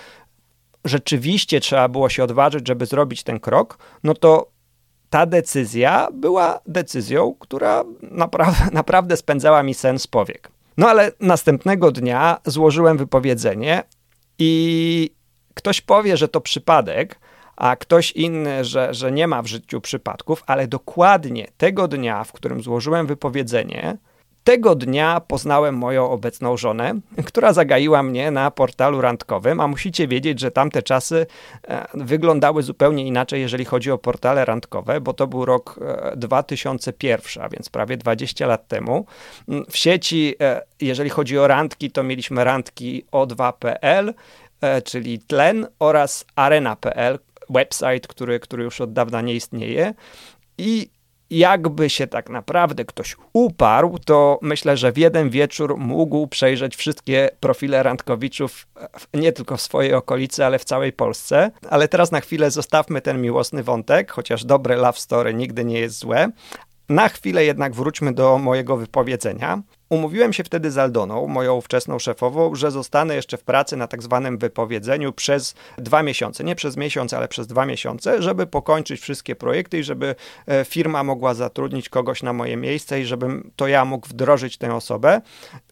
rzeczywiście 0.84 1.60
trzeba 1.60 1.88
było 1.88 2.08
się 2.08 2.24
odważyć, 2.24 2.68
żeby 2.68 2.86
zrobić 2.86 3.22
ten 3.22 3.40
krok, 3.40 3.78
no 4.04 4.14
to 4.14 4.50
ta 5.10 5.26
decyzja 5.26 6.08
była 6.12 6.60
decyzją, 6.66 7.34
która 7.38 7.84
naprawdę, 8.02 8.64
naprawdę 8.72 9.16
spędzała 9.16 9.62
mi 9.62 9.74
sen 9.74 9.98
z 9.98 10.06
powiek. 10.06 10.50
No 10.76 10.88
ale 10.88 11.12
następnego 11.20 11.92
dnia 11.92 12.38
złożyłem 12.46 12.98
wypowiedzenie 12.98 13.82
i 14.38 15.10
ktoś 15.54 15.80
powie, 15.80 16.16
że 16.16 16.28
to 16.28 16.40
przypadek, 16.40 17.20
a 17.56 17.76
ktoś 17.76 18.12
inny, 18.12 18.64
że, 18.64 18.94
że 18.94 19.12
nie 19.12 19.26
ma 19.26 19.42
w 19.42 19.46
życiu 19.46 19.80
przypadków, 19.80 20.42
ale 20.46 20.68
dokładnie 20.68 21.46
tego 21.56 21.88
dnia, 21.88 22.24
w 22.24 22.32
którym 22.32 22.62
złożyłem 22.62 23.06
wypowiedzenie, 23.06 23.96
tego 24.44 24.74
dnia 24.74 25.20
poznałem 25.20 25.74
moją 25.74 26.10
obecną 26.10 26.56
żonę, 26.56 26.94
która 27.26 27.52
zagaiła 27.52 28.02
mnie 28.02 28.30
na 28.30 28.50
portalu 28.50 29.00
randkowym, 29.00 29.60
a 29.60 29.66
musicie 29.66 30.08
wiedzieć, 30.08 30.40
że 30.40 30.50
tamte 30.50 30.82
czasy 30.82 31.26
e, 31.68 31.86
wyglądały 31.94 32.62
zupełnie 32.62 33.06
inaczej, 33.06 33.40
jeżeli 33.40 33.64
chodzi 33.64 33.90
o 33.90 33.98
portale 33.98 34.44
randkowe, 34.44 35.00
bo 35.00 35.12
to 35.12 35.26
był 35.26 35.44
rok 35.44 35.80
2001, 36.16 37.42
e, 37.42 37.44
a 37.44 37.48
więc 37.48 37.68
prawie 37.68 37.96
20 37.96 38.46
lat 38.46 38.68
temu. 38.68 39.06
Mm, 39.48 39.64
w 39.70 39.76
sieci, 39.76 40.34
e, 40.40 40.62
jeżeli 40.80 41.10
chodzi 41.10 41.38
o 41.38 41.46
randki, 41.46 41.90
to 41.90 42.02
mieliśmy 42.02 42.44
randki 42.44 43.04
o2.pl, 43.12 44.14
czyli 44.84 45.18
tlen 45.18 45.66
oraz 45.78 46.24
arena.pl, 46.36 47.18
website, 47.50 48.08
który, 48.08 48.40
który 48.40 48.64
już 48.64 48.80
od 48.80 48.92
dawna 48.92 49.20
nie 49.20 49.34
istnieje. 49.34 49.94
I 50.58 50.90
jakby 51.30 51.90
się 51.90 52.06
tak 52.06 52.30
naprawdę 52.30 52.84
ktoś 52.84 53.16
uparł, 53.32 53.98
to 53.98 54.38
myślę, 54.42 54.76
że 54.76 54.92
w 54.92 54.98
jeden 54.98 55.30
wieczór 55.30 55.76
mógł 55.78 56.26
przejrzeć 56.26 56.76
wszystkie 56.76 57.30
profile 57.40 57.82
randkowiczów 57.82 58.66
nie 59.14 59.32
tylko 59.32 59.56
w 59.56 59.60
swojej 59.60 59.94
okolicy, 59.94 60.44
ale 60.44 60.58
w 60.58 60.64
całej 60.64 60.92
Polsce. 60.92 61.50
Ale 61.70 61.88
teraz 61.88 62.12
na 62.12 62.20
chwilę 62.20 62.50
zostawmy 62.50 63.00
ten 63.00 63.22
miłosny 63.22 63.62
wątek, 63.62 64.12
chociaż 64.12 64.44
dobre 64.44 64.76
love 64.76 64.98
story 64.98 65.34
nigdy 65.34 65.64
nie 65.64 65.80
jest 65.80 65.98
złe. 65.98 66.28
Na 66.88 67.08
chwilę 67.08 67.44
jednak 67.44 67.74
wróćmy 67.74 68.12
do 68.12 68.38
mojego 68.38 68.76
wypowiedzenia. 68.76 69.62
Umówiłem 69.90 70.32
się 70.32 70.44
wtedy 70.44 70.70
z 70.70 70.78
Aldoną, 70.78 71.26
moją 71.26 71.54
ówczesną 71.54 71.98
szefową, 71.98 72.54
że 72.54 72.70
zostanę 72.70 73.14
jeszcze 73.14 73.36
w 73.36 73.42
pracy 73.42 73.76
na 73.76 73.86
tak 73.86 74.02
zwanym 74.02 74.38
wypowiedzeniu 74.38 75.12
przez 75.12 75.54
dwa 75.78 76.02
miesiące. 76.02 76.44
Nie 76.44 76.54
przez 76.54 76.76
miesiąc, 76.76 77.14
ale 77.14 77.28
przez 77.28 77.46
dwa 77.46 77.66
miesiące, 77.66 78.22
żeby 78.22 78.46
pokończyć 78.46 79.00
wszystkie 79.00 79.36
projekty 79.36 79.78
i 79.78 79.82
żeby 79.82 80.14
e, 80.46 80.64
firma 80.64 81.02
mogła 81.04 81.34
zatrudnić 81.34 81.88
kogoś 81.88 82.22
na 82.22 82.32
moje 82.32 82.56
miejsce 82.56 83.00
i 83.00 83.04
żebym 83.04 83.50
to 83.56 83.68
ja 83.68 83.84
mógł 83.84 84.08
wdrożyć 84.08 84.58
tę 84.58 84.74
osobę. 84.74 85.20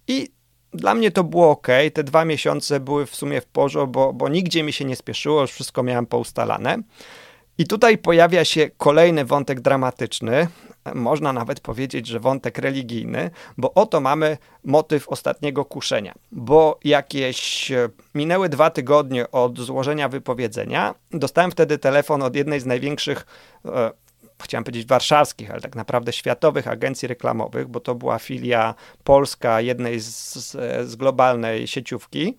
I 0.08 0.28
dla 0.72 0.94
mnie 0.94 1.10
to 1.10 1.24
było 1.24 1.50
ok. 1.50 1.68
Te 1.94 2.04
dwa 2.04 2.24
miesiące 2.24 2.80
były 2.80 3.06
w 3.06 3.16
sumie 3.16 3.40
w 3.40 3.46
porządku, 3.46 3.92
bo, 3.92 4.12
bo 4.12 4.28
nigdzie 4.28 4.62
mi 4.62 4.72
się 4.72 4.84
nie 4.84 4.96
spieszyło, 4.96 5.40
już 5.40 5.52
wszystko 5.52 5.82
miałem 5.82 6.06
poustalane. 6.06 6.78
I 7.58 7.66
tutaj 7.66 7.98
pojawia 7.98 8.44
się 8.44 8.70
kolejny 8.76 9.24
wątek 9.24 9.60
dramatyczny, 9.60 10.48
można 10.94 11.32
nawet 11.32 11.60
powiedzieć, 11.60 12.06
że 12.06 12.20
wątek 12.20 12.58
religijny, 12.58 13.30
bo 13.56 13.74
oto 13.74 14.00
mamy 14.00 14.38
motyw 14.64 15.08
ostatniego 15.08 15.64
kuszenia. 15.64 16.14
Bo 16.32 16.78
jakieś 16.84 17.70
e, 17.72 17.88
minęły 18.14 18.48
dwa 18.48 18.70
tygodnie 18.70 19.30
od 19.30 19.58
złożenia 19.58 20.08
wypowiedzenia, 20.08 20.94
dostałem 21.10 21.50
wtedy 21.50 21.78
telefon 21.78 22.22
od 22.22 22.36
jednej 22.36 22.60
z 22.60 22.66
największych 22.66 23.26
e, 23.64 23.90
chciałem 24.42 24.64
powiedzieć 24.64 24.86
warszawskich, 24.86 25.50
ale 25.50 25.60
tak 25.60 25.76
naprawdę 25.76 26.12
światowych 26.12 26.68
agencji 26.68 27.08
reklamowych, 27.08 27.68
bo 27.68 27.80
to 27.80 27.94
była 27.94 28.18
filia 28.18 28.74
polska 29.04 29.60
jednej 29.60 30.00
z, 30.00 30.34
z, 30.34 30.50
z 30.88 30.96
globalnej 30.96 31.66
sieciówki, 31.66 32.36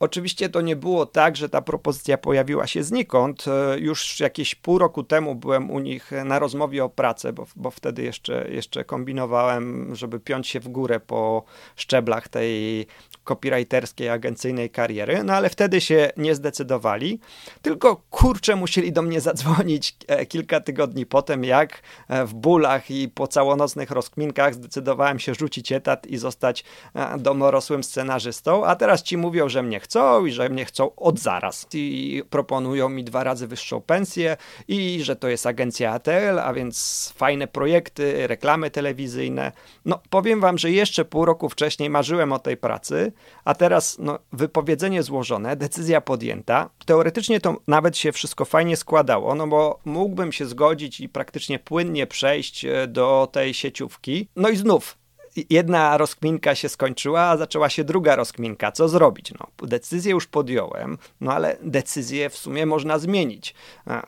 Oczywiście 0.00 0.48
to 0.48 0.60
nie 0.60 0.76
było 0.76 1.06
tak, 1.06 1.36
że 1.36 1.48
ta 1.48 1.62
propozycja 1.62 2.18
pojawiła 2.18 2.66
się 2.66 2.82
znikąd. 2.82 3.44
E, 3.48 3.78
już 3.78 4.20
jakieś 4.20 4.54
pół 4.54 4.78
roku 4.78 5.02
temu 5.02 5.34
byłem 5.34 5.70
u 5.70 5.78
nich 5.78 6.10
na 6.24 6.38
rozmowie 6.38 6.84
o 6.84 6.88
pracę, 6.88 7.32
bo, 7.32 7.46
bo 7.56 7.70
wtedy 7.70 8.02
jeszcze, 8.02 8.48
jeszcze 8.50 8.84
kombinowałem, 8.84 9.94
żeby 9.94 10.20
piąć 10.20 10.48
się 10.48 10.60
w 10.60 10.68
górę 10.68 11.00
po 11.00 11.44
szczeblach 11.76 12.28
tej 12.28 12.86
copywriterskiej, 13.24 14.08
agencyjnej 14.08 14.70
kariery, 14.70 15.24
no 15.24 15.32
ale 15.32 15.50
wtedy 15.50 15.80
się 15.80 16.10
nie 16.16 16.34
zdecydowali, 16.34 17.20
tylko 17.62 18.02
kurczę 18.10 18.56
musieli 18.56 18.92
do 18.92 19.02
mnie 19.02 19.20
zadzwonić 19.20 19.96
e, 20.06 20.26
kilka 20.26 20.60
tygodni 20.60 21.06
potem, 21.06 21.44
jak 21.44 21.82
e, 22.08 22.26
w 22.26 22.34
bólach 22.34 22.90
i 22.90 23.08
po 23.08 23.28
całonocnych 23.28 23.90
rozkminkach 23.90 24.54
zdecydowałem 24.54 25.18
się 25.18 25.34
rzucić 25.34 25.72
etat 25.72 26.06
i 26.06 26.16
zostać 26.16 26.64
domorosłym 27.18 27.84
scenarzystą, 27.84 28.64
a 28.64 28.76
teraz 28.76 29.02
ci 29.02 29.16
mówią, 29.16 29.48
że 29.48 29.62
mnie 29.62 29.80
chcą 29.86 30.26
i 30.26 30.32
że 30.32 30.48
mnie 30.48 30.64
chcą 30.64 30.94
od 30.96 31.18
zaraz. 31.18 31.66
I 31.74 32.22
proponują 32.30 32.88
mi 32.88 33.04
dwa 33.04 33.24
razy 33.24 33.46
wyższą 33.46 33.80
pensję 33.80 34.36
i 34.68 34.98
że 35.02 35.16
to 35.16 35.28
jest 35.28 35.46
agencja 35.46 35.92
ATL, 35.92 36.38
a 36.42 36.52
więc 36.52 36.76
fajne 37.16 37.46
projekty, 37.46 38.26
reklamy 38.26 38.70
telewizyjne. 38.70 39.52
No 39.84 40.00
powiem 40.10 40.40
wam, 40.40 40.58
że 40.58 40.70
jeszcze 40.70 41.04
pół 41.04 41.24
roku 41.24 41.48
wcześniej 41.48 41.90
marzyłem 41.90 42.32
o 42.32 42.38
tej 42.38 42.56
pracy, 42.56 43.12
a 43.44 43.54
teraz 43.54 43.96
no, 43.98 44.18
wypowiedzenie 44.32 45.02
złożone, 45.02 45.56
decyzja 45.56 46.00
podjęta. 46.00 46.70
Teoretycznie 46.86 47.40
to 47.40 47.56
nawet 47.66 47.96
się 47.96 48.12
wszystko 48.12 48.44
fajnie 48.44 48.76
składało, 48.76 49.34
no 49.34 49.46
bo 49.46 49.78
mógłbym 49.84 50.32
się 50.32 50.46
zgodzić 50.46 51.00
i 51.00 51.08
praktycznie 51.08 51.58
płynnie 51.58 52.06
przejść 52.06 52.64
e, 52.64 52.86
do 52.86 53.28
tej 53.32 53.54
sieciówki. 53.54 54.28
No 54.36 54.48
i 54.48 54.56
znów 54.56 54.98
jedna 55.50 55.96
rozkminka 55.96 56.54
się 56.54 56.68
skończyła, 56.68 57.20
a 57.20 57.36
zaczęła 57.36 57.68
się 57.68 57.84
druga 57.84 58.16
rozkminka. 58.16 58.72
Co 58.72 58.88
zrobić? 58.88 59.32
No, 59.40 59.68
decyzję 59.68 60.12
już 60.12 60.26
podjąłem, 60.26 60.98
no 61.20 61.32
ale 61.32 61.56
decyzję 61.62 62.30
w 62.30 62.36
sumie 62.36 62.66
można 62.66 62.98
zmienić. 62.98 63.54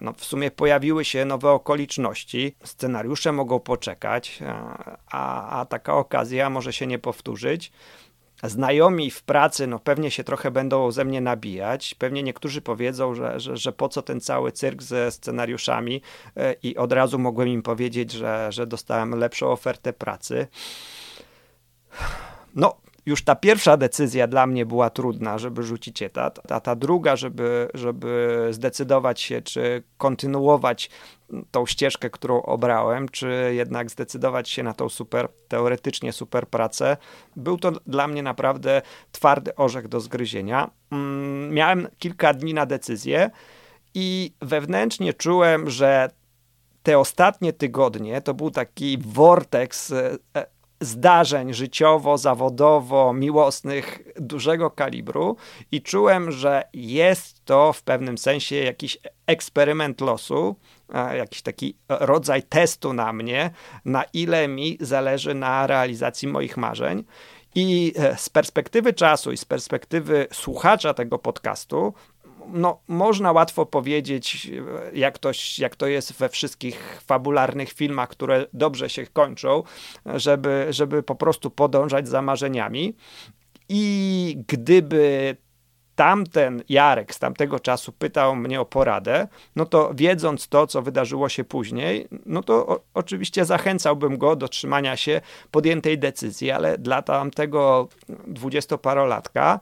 No, 0.00 0.12
w 0.12 0.24
sumie 0.24 0.50
pojawiły 0.50 1.04
się 1.04 1.24
nowe 1.24 1.50
okoliczności, 1.50 2.54
scenariusze 2.64 3.32
mogą 3.32 3.60
poczekać, 3.60 4.38
a, 5.10 5.60
a 5.60 5.64
taka 5.64 5.94
okazja 5.96 6.50
może 6.50 6.72
się 6.72 6.86
nie 6.86 6.98
powtórzyć. 6.98 7.72
Znajomi 8.42 9.10
w 9.10 9.22
pracy, 9.22 9.66
no 9.66 9.78
pewnie 9.78 10.10
się 10.10 10.24
trochę 10.24 10.50
będą 10.50 10.90
ze 10.90 11.04
mnie 11.04 11.20
nabijać. 11.20 11.94
Pewnie 11.94 12.22
niektórzy 12.22 12.60
powiedzą, 12.60 13.14
że, 13.14 13.40
że, 13.40 13.56
że 13.56 13.72
po 13.72 13.88
co 13.88 14.02
ten 14.02 14.20
cały 14.20 14.52
cyrk 14.52 14.82
ze 14.82 15.10
scenariuszami, 15.10 16.02
e, 16.36 16.54
i 16.62 16.76
od 16.76 16.92
razu 16.92 17.18
mogłem 17.18 17.48
im 17.48 17.62
powiedzieć, 17.62 18.12
że, 18.12 18.52
że 18.52 18.66
dostałem 18.66 19.14
lepszą 19.14 19.52
ofertę 19.52 19.92
pracy. 19.92 20.46
No, 22.54 22.74
już 23.08 23.24
ta 23.24 23.36
pierwsza 23.36 23.76
decyzja 23.76 24.26
dla 24.26 24.46
mnie 24.46 24.66
była 24.66 24.90
trudna, 24.90 25.38
żeby 25.38 25.62
rzucić 25.62 26.02
etat, 26.02 26.52
a 26.52 26.60
ta 26.60 26.76
druga, 26.76 27.16
żeby, 27.16 27.68
żeby 27.74 28.48
zdecydować 28.50 29.20
się, 29.20 29.42
czy 29.42 29.82
kontynuować 29.98 30.90
tą 31.50 31.66
ścieżkę, 31.66 32.10
którą 32.10 32.42
obrałem, 32.42 33.08
czy 33.08 33.50
jednak 33.54 33.90
zdecydować 33.90 34.48
się 34.48 34.62
na 34.62 34.74
tą 34.74 34.88
super, 34.88 35.28
teoretycznie 35.48 36.12
super 36.12 36.48
pracę. 36.48 36.96
Był 37.36 37.58
to 37.58 37.72
dla 37.86 38.08
mnie 38.08 38.22
naprawdę 38.22 38.82
twardy 39.12 39.56
orzech 39.56 39.88
do 39.88 40.00
zgryzienia. 40.00 40.70
Mm, 40.90 41.54
miałem 41.54 41.88
kilka 41.98 42.34
dni 42.34 42.54
na 42.54 42.66
decyzję 42.66 43.30
i 43.94 44.32
wewnętrznie 44.42 45.14
czułem, 45.14 45.70
że 45.70 46.10
te 46.82 46.98
ostatnie 46.98 47.52
tygodnie 47.52 48.20
to 48.20 48.34
był 48.34 48.50
taki 48.50 48.98
vortex 48.98 49.92
e, 49.92 50.16
e, 50.36 50.57
zdarzeń 50.80 51.54
życiowo, 51.54 52.18
zawodowo, 52.18 53.12
miłosnych 53.12 53.98
dużego 54.16 54.70
kalibru 54.70 55.36
i 55.72 55.82
czułem, 55.82 56.32
że 56.32 56.62
jest 56.72 57.44
to 57.44 57.72
w 57.72 57.82
pewnym 57.82 58.18
sensie 58.18 58.56
jakiś 58.56 58.98
eksperyment 59.26 60.00
losu, 60.00 60.56
jakiś 61.16 61.42
taki 61.42 61.76
rodzaj 61.88 62.42
testu 62.42 62.92
na 62.92 63.12
mnie, 63.12 63.50
na 63.84 64.04
ile 64.12 64.48
mi 64.48 64.78
zależy 64.80 65.34
na 65.34 65.66
realizacji 65.66 66.28
moich 66.28 66.56
marzeń. 66.56 67.04
I 67.54 67.92
e, 67.96 68.16
z 68.16 68.28
perspektywy 68.28 68.92
czasu 68.92 69.32
i 69.32 69.36
z 69.36 69.44
perspektywy 69.44 70.26
słuchacza 70.32 70.94
tego 70.94 71.18
podcastu, 71.18 71.94
no, 72.52 72.80
można 72.88 73.32
łatwo 73.32 73.66
powiedzieć, 73.66 74.50
jak, 74.92 75.14
ktoś, 75.14 75.58
jak 75.58 75.76
to 75.76 75.86
jest 75.86 76.12
we 76.12 76.28
wszystkich 76.28 77.00
fabularnych 77.06 77.72
filmach, 77.72 78.08
które 78.08 78.46
dobrze 78.52 78.90
się 78.90 79.06
kończą, 79.06 79.62
żeby, 80.06 80.66
żeby 80.70 81.02
po 81.02 81.14
prostu 81.14 81.50
podążać 81.50 82.08
za 82.08 82.22
marzeniami. 82.22 82.94
I 83.68 84.44
gdyby 84.48 85.36
tamten 85.98 86.62
Jarek 86.68 87.14
z 87.14 87.18
tamtego 87.18 87.60
czasu 87.60 87.92
pytał 87.92 88.36
mnie 88.36 88.60
o 88.60 88.64
poradę, 88.64 89.28
no 89.56 89.66
to 89.66 89.90
wiedząc 89.94 90.48
to, 90.48 90.66
co 90.66 90.82
wydarzyło 90.82 91.28
się 91.28 91.44
później, 91.44 92.08
no 92.26 92.42
to 92.42 92.66
o, 92.66 92.80
oczywiście 92.94 93.44
zachęcałbym 93.44 94.18
go 94.18 94.36
do 94.36 94.48
trzymania 94.48 94.96
się 94.96 95.20
podjętej 95.50 95.98
decyzji, 95.98 96.50
ale 96.50 96.78
dla 96.78 97.02
tamtego 97.02 97.88
dwudziestoparolatka 98.26 99.60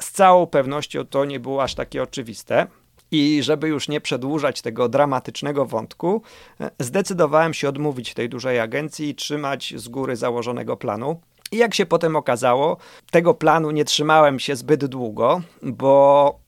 z 0.00 0.10
całą 0.10 0.46
pewnością 0.46 1.04
to 1.04 1.24
nie 1.24 1.40
było 1.40 1.62
aż 1.62 1.74
takie 1.74 2.02
oczywiste. 2.02 2.66
I 3.12 3.42
żeby 3.42 3.68
już 3.68 3.88
nie 3.88 4.00
przedłużać 4.00 4.62
tego 4.62 4.88
dramatycznego 4.88 5.66
wątku, 5.66 6.22
zdecydowałem 6.78 7.54
się 7.54 7.68
odmówić 7.68 8.14
tej 8.14 8.28
dużej 8.28 8.60
agencji 8.60 9.08
i 9.08 9.14
trzymać 9.14 9.74
z 9.76 9.88
góry 9.88 10.16
założonego 10.16 10.76
planu. 10.76 11.20
I 11.52 11.56
jak 11.56 11.74
się 11.74 11.86
potem 11.86 12.16
okazało, 12.16 12.76
tego 13.10 13.34
planu 13.34 13.70
nie 13.70 13.84
trzymałem 13.84 14.38
się 14.38 14.56
zbyt 14.56 14.84
długo, 14.84 15.40
bo 15.62 16.39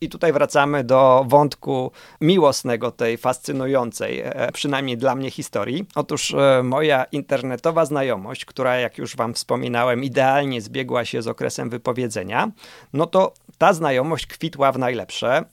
i 0.00 0.08
tutaj 0.08 0.32
wracamy 0.32 0.84
do 0.84 1.24
wątku 1.28 1.92
miłosnego 2.20 2.90
tej 2.90 3.16
fascynującej, 3.16 4.20
e, 4.24 4.52
przynajmniej 4.52 4.96
dla 4.96 5.14
mnie 5.14 5.30
historii. 5.30 5.86
Otóż 5.94 6.34
e, 6.34 6.62
moja 6.62 7.04
internetowa 7.04 7.84
znajomość, 7.84 8.44
która 8.44 8.76
jak 8.76 8.98
już 8.98 9.16
wam 9.16 9.34
wspominałem, 9.34 10.04
idealnie 10.04 10.60
zbiegła 10.60 11.04
się 11.04 11.22
z 11.22 11.28
okresem 11.28 11.70
wypowiedzenia, 11.70 12.50
no 12.92 13.06
to 13.06 13.34
ta 13.58 13.72
znajomość 13.72 14.26
kwitła 14.26 14.72
w 14.72 14.78
najlepsze. 14.78 15.44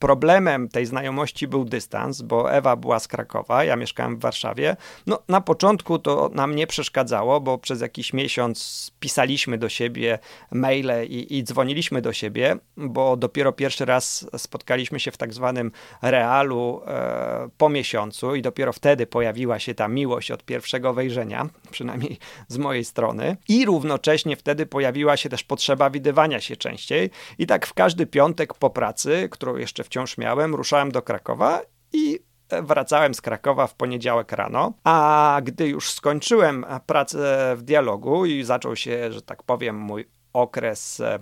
Problemem 0.00 0.68
tej 0.68 0.86
znajomości 0.86 1.48
był 1.48 1.64
dystans, 1.64 2.22
bo 2.22 2.52
Ewa 2.52 2.76
była 2.76 2.98
z 2.98 3.08
Krakowa, 3.08 3.64
ja 3.64 3.76
mieszkałem 3.76 4.16
w 4.16 4.20
Warszawie. 4.20 4.76
No, 5.06 5.18
na 5.28 5.40
początku 5.40 5.98
to 5.98 6.30
nam 6.34 6.56
nie 6.56 6.66
przeszkadzało, 6.66 7.40
bo 7.40 7.58
przez 7.58 7.80
jakiś 7.80 8.12
miesiąc 8.12 8.90
pisaliśmy 9.00 9.58
do 9.58 9.68
siebie 9.68 10.18
maile 10.50 11.06
i, 11.08 11.38
i 11.38 11.44
dzwoniliśmy 11.44 12.02
do 12.02 12.12
siebie, 12.12 12.56
bo 12.76 13.16
dopiero 13.16 13.52
pierwszy 13.52 13.84
raz 13.84 14.26
spotkaliśmy 14.36 15.00
się 15.00 15.10
w 15.10 15.16
tak 15.16 15.34
zwanym 15.34 15.72
realu 16.02 16.82
e, 16.86 17.48
po 17.58 17.68
miesiącu 17.68 18.34
i 18.34 18.42
dopiero 18.42 18.72
wtedy 18.72 19.06
pojawiła 19.06 19.58
się 19.58 19.74
ta 19.74 19.88
miłość 19.88 20.30
od 20.30 20.44
pierwszego 20.44 20.94
wejrzenia, 20.94 21.48
przynajmniej 21.70 22.18
z 22.48 22.58
mojej 22.58 22.84
strony. 22.84 23.36
I 23.48 23.66
równocześnie 23.66 24.36
wtedy 24.36 24.66
pojawiła 24.66 25.16
się 25.16 25.28
też 25.28 25.44
potrzeba 25.44 25.90
widywania 25.90 26.40
się 26.40 26.56
częściej. 26.56 27.10
I 27.38 27.46
tak 27.46 27.66
w 27.66 27.74
każdy 27.74 28.06
piątek 28.06 28.54
po 28.54 28.70
pracy, 28.70 29.28
którą 29.30 29.56
jeszcze 29.56 29.84
wciąż 29.90 30.18
miałem, 30.18 30.54
ruszałem 30.54 30.92
do 30.92 31.02
Krakowa 31.02 31.60
i 31.92 32.20
wracałem 32.62 33.14
z 33.14 33.20
Krakowa 33.20 33.66
w 33.66 33.74
poniedziałek 33.74 34.32
rano, 34.32 34.72
a 34.84 35.40
gdy 35.44 35.68
już 35.68 35.90
skończyłem 35.90 36.66
pracę 36.86 37.54
w 37.56 37.62
dialogu 37.62 38.26
i 38.26 38.42
zaczął 38.42 38.76
się, 38.76 39.12
że 39.12 39.22
tak 39.22 39.42
powiem, 39.42 39.76
mój 39.76 40.08
okres 40.32 41.00
e, 41.00 41.18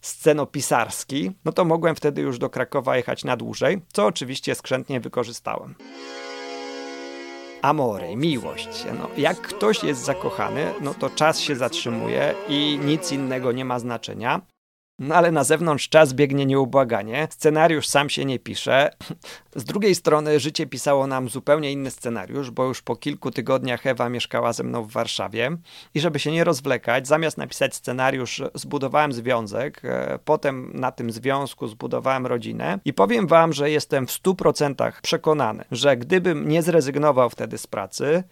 scenopisarski, 0.00 1.30
no 1.44 1.52
to 1.52 1.64
mogłem 1.64 1.96
wtedy 1.96 2.22
już 2.22 2.38
do 2.38 2.50
Krakowa 2.50 2.96
jechać 2.96 3.24
na 3.24 3.36
dłużej, 3.36 3.82
co 3.92 4.06
oczywiście 4.06 4.54
skrzętnie 4.54 5.00
wykorzystałem. 5.00 5.74
Amore, 7.62 8.16
miłość. 8.16 8.68
No, 8.98 9.08
jak 9.16 9.40
ktoś 9.40 9.84
jest 9.84 10.04
zakochany, 10.04 10.74
no 10.80 10.94
to 10.94 11.10
czas 11.10 11.40
się 11.40 11.56
zatrzymuje 11.56 12.34
i 12.48 12.80
nic 12.84 13.12
innego 13.12 13.52
nie 13.52 13.64
ma 13.64 13.78
znaczenia. 13.78 14.40
No 14.98 15.14
ale 15.14 15.32
na 15.32 15.44
zewnątrz 15.44 15.88
czas 15.88 16.12
biegnie 16.12 16.46
nieubłaganie, 16.46 17.28
scenariusz 17.30 17.86
sam 17.86 18.10
się 18.10 18.24
nie 18.24 18.38
pisze. 18.38 18.90
Z 19.56 19.64
drugiej 19.64 19.94
strony 19.94 20.40
życie 20.40 20.66
pisało 20.66 21.06
nam 21.06 21.28
zupełnie 21.28 21.72
inny 21.72 21.90
scenariusz, 21.90 22.50
bo 22.50 22.64
już 22.64 22.82
po 22.82 22.96
kilku 22.96 23.30
tygodniach 23.30 23.86
Ewa 23.86 24.08
mieszkała 24.08 24.52
ze 24.52 24.64
mną 24.64 24.82
w 24.82 24.92
Warszawie 24.92 25.56
i 25.94 26.00
żeby 26.00 26.18
się 26.18 26.32
nie 26.32 26.44
rozwlekać, 26.44 27.08
zamiast 27.08 27.38
napisać 27.38 27.74
scenariusz, 27.74 28.42
zbudowałem 28.54 29.12
związek, 29.12 29.80
e, 29.84 30.18
potem 30.24 30.70
na 30.74 30.92
tym 30.92 31.12
związku 31.12 31.66
zbudowałem 31.66 32.26
rodzinę 32.26 32.78
i 32.84 32.92
powiem 32.92 33.26
wam, 33.26 33.52
że 33.52 33.70
jestem 33.70 34.06
w 34.06 34.10
100% 34.10 35.00
przekonany, 35.02 35.64
że 35.70 35.96
gdybym 35.96 36.48
nie 36.48 36.62
zrezygnował 36.62 37.30
wtedy 37.30 37.58
z 37.58 37.66
pracy, 37.66 38.24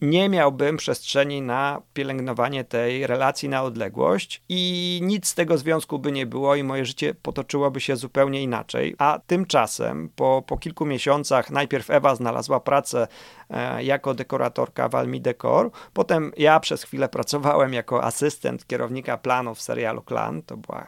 nie 0.00 0.28
miałbym 0.28 0.76
przestrzeni 0.76 1.42
na 1.42 1.82
pielęgnowanie 1.94 2.64
tej 2.64 3.06
relacji 3.06 3.48
na 3.48 3.62
odległość 3.62 4.42
i 4.48 5.00
nic 5.02 5.28
z 5.28 5.34
tego 5.34 5.58
związku 5.58 5.98
by 5.98 6.12
nie 6.12 6.26
było 6.26 6.54
i 6.54 6.62
moje 6.62 6.84
życie 6.84 7.14
potoczyłoby 7.14 7.80
się 7.80 7.96
zupełnie 7.96 8.42
inaczej. 8.42 8.94
A 8.98 9.20
tymczasem 9.26 10.08
po, 10.16 10.42
po 10.46 10.58
kilku 10.58 10.86
miesiącach 10.86 11.50
najpierw 11.50 11.90
Ewa 11.90 12.14
znalazła 12.14 12.60
pracę 12.60 13.08
e, 13.50 13.84
jako 13.84 14.14
dekoratorka 14.14 14.88
w 14.88 14.94
Almi 14.94 15.20
Decor, 15.20 15.70
potem 15.92 16.32
ja 16.36 16.60
przez 16.60 16.82
chwilę 16.82 17.08
pracowałem 17.08 17.72
jako 17.72 18.04
asystent 18.04 18.66
kierownika 18.66 19.18
planów 19.18 19.58
w 19.58 19.62
serialu 19.62 20.02
Klan, 20.02 20.42
to 20.42 20.56
była 20.56 20.86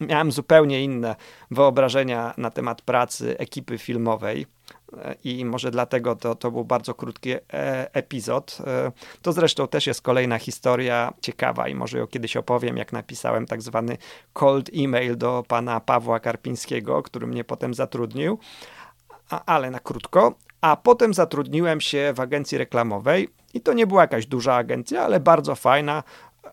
miałem 0.00 0.32
zupełnie 0.32 0.84
inne 0.84 1.16
wyobrażenia 1.50 2.34
na 2.36 2.50
temat 2.50 2.82
pracy 2.82 3.38
ekipy 3.38 3.78
filmowej 3.78 4.46
i 5.24 5.44
może 5.44 5.70
dlatego 5.70 6.16
to, 6.16 6.34
to 6.34 6.50
był 6.50 6.64
bardzo 6.64 6.94
krótki 6.94 7.32
e, 7.32 7.40
epizod. 7.94 8.58
E, 8.66 8.92
to 9.22 9.32
zresztą 9.32 9.68
też 9.68 9.86
jest 9.86 10.02
kolejna 10.02 10.38
historia 10.38 11.12
ciekawa 11.20 11.68
i 11.68 11.74
może 11.74 11.98
ją 11.98 12.06
kiedyś 12.06 12.36
opowiem, 12.36 12.76
jak 12.76 12.92
napisałem 12.92 13.46
tak 13.46 13.62
zwany 13.62 13.96
cold 14.32 14.70
email 14.76 15.18
do 15.18 15.44
pana 15.48 15.80
Pawła 15.80 16.20
Karpińskiego, 16.20 17.02
który 17.02 17.26
mnie 17.26 17.44
potem 17.44 17.74
zatrudnił, 17.74 18.38
ale 19.46 19.70
na 19.70 19.78
krótko. 19.80 20.34
A 20.60 20.76
potem 20.76 21.14
zatrudniłem 21.14 21.80
się 21.80 22.12
w 22.16 22.20
agencji 22.20 22.58
reklamowej 22.58 23.28
i 23.54 23.60
to 23.60 23.72
nie 23.72 23.86
była 23.86 24.02
jakaś 24.02 24.26
duża 24.26 24.54
agencja, 24.54 25.02
ale 25.02 25.20
bardzo 25.20 25.54
fajna, 25.54 26.02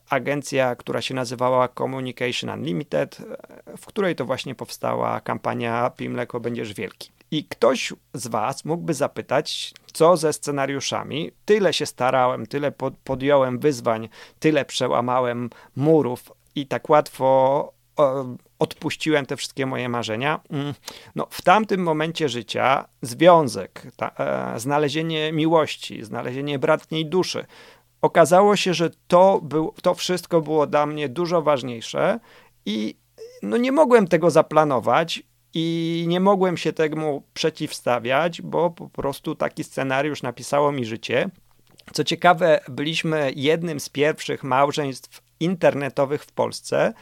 agencja, 0.10 0.76
która 0.76 1.02
się 1.02 1.14
nazywała 1.14 1.68
Communication 1.68 2.50
Unlimited, 2.50 3.18
w 3.78 3.86
której 3.86 4.16
to 4.16 4.26
właśnie 4.26 4.56
powstała 4.56 5.22
kampania 5.22 5.90
Pij 5.90 6.10
mleko, 6.10 6.40
będziesz 6.40 6.74
wielki. 6.74 7.17
I 7.32 7.46
ktoś 7.46 7.94
z 8.14 8.28
Was 8.28 8.66
mógłby 8.66 8.94
zapytać, 8.94 9.74
co 9.94 10.18
ze 10.18 10.34
scenariuszami? 10.34 11.32
Tyle 11.46 11.74
się 11.74 11.86
starałem, 11.86 12.46
tyle 12.46 12.72
podjąłem 13.04 13.60
wyzwań, 13.60 14.10
tyle 14.40 14.66
przełamałem 14.66 15.50
murów 15.76 16.32
i 16.56 16.68
tak 16.68 16.90
łatwo 16.90 17.74
odpuściłem 18.60 19.26
te 19.26 19.38
wszystkie 19.38 19.66
moje 19.66 19.90
marzenia. 19.90 20.40
Mm, 20.50 20.74
no, 21.16 21.28
w 21.30 21.42
tamtym 21.42 21.84
momencie 21.84 22.30
życia 22.30 22.86
związek, 23.02 23.88
ta, 23.96 24.12
e, 24.18 24.60
znalezienie 24.60 25.32
miłości, 25.32 26.04
znalezienie 26.04 26.60
bratniej 26.60 27.06
duszy, 27.06 27.46
okazało 28.02 28.56
się, 28.56 28.74
że 28.74 28.90
to, 29.08 29.40
był, 29.44 29.74
to 29.82 29.96
wszystko 29.96 30.42
było 30.42 30.68
dla 30.68 30.86
mnie 30.86 31.10
dużo 31.10 31.42
ważniejsze 31.42 32.20
i 32.66 32.96
no, 33.42 33.58
nie 33.58 33.72
mogłem 33.72 34.08
tego 34.08 34.32
zaplanować 34.32 35.24
i 35.60 36.06
nie 36.08 36.20
mogłem 36.20 36.58
się 36.58 36.74
temu 36.74 37.24
przeciwstawiać, 37.34 38.42
bo 38.42 38.70
po 38.70 38.90
prostu 38.90 39.36
taki 39.36 39.64
scenariusz 39.64 40.22
napisało 40.24 40.72
mi 40.72 40.86
życie. 40.86 41.30
Co 41.94 42.04
ciekawe, 42.04 42.60
byliśmy 42.70 43.32
jednym 43.36 43.80
z 43.80 43.90
pierwszych 43.90 44.44
małżeństw 44.44 45.22
internetowych 45.40 46.24
w 46.24 46.32
Polsce, 46.32 46.94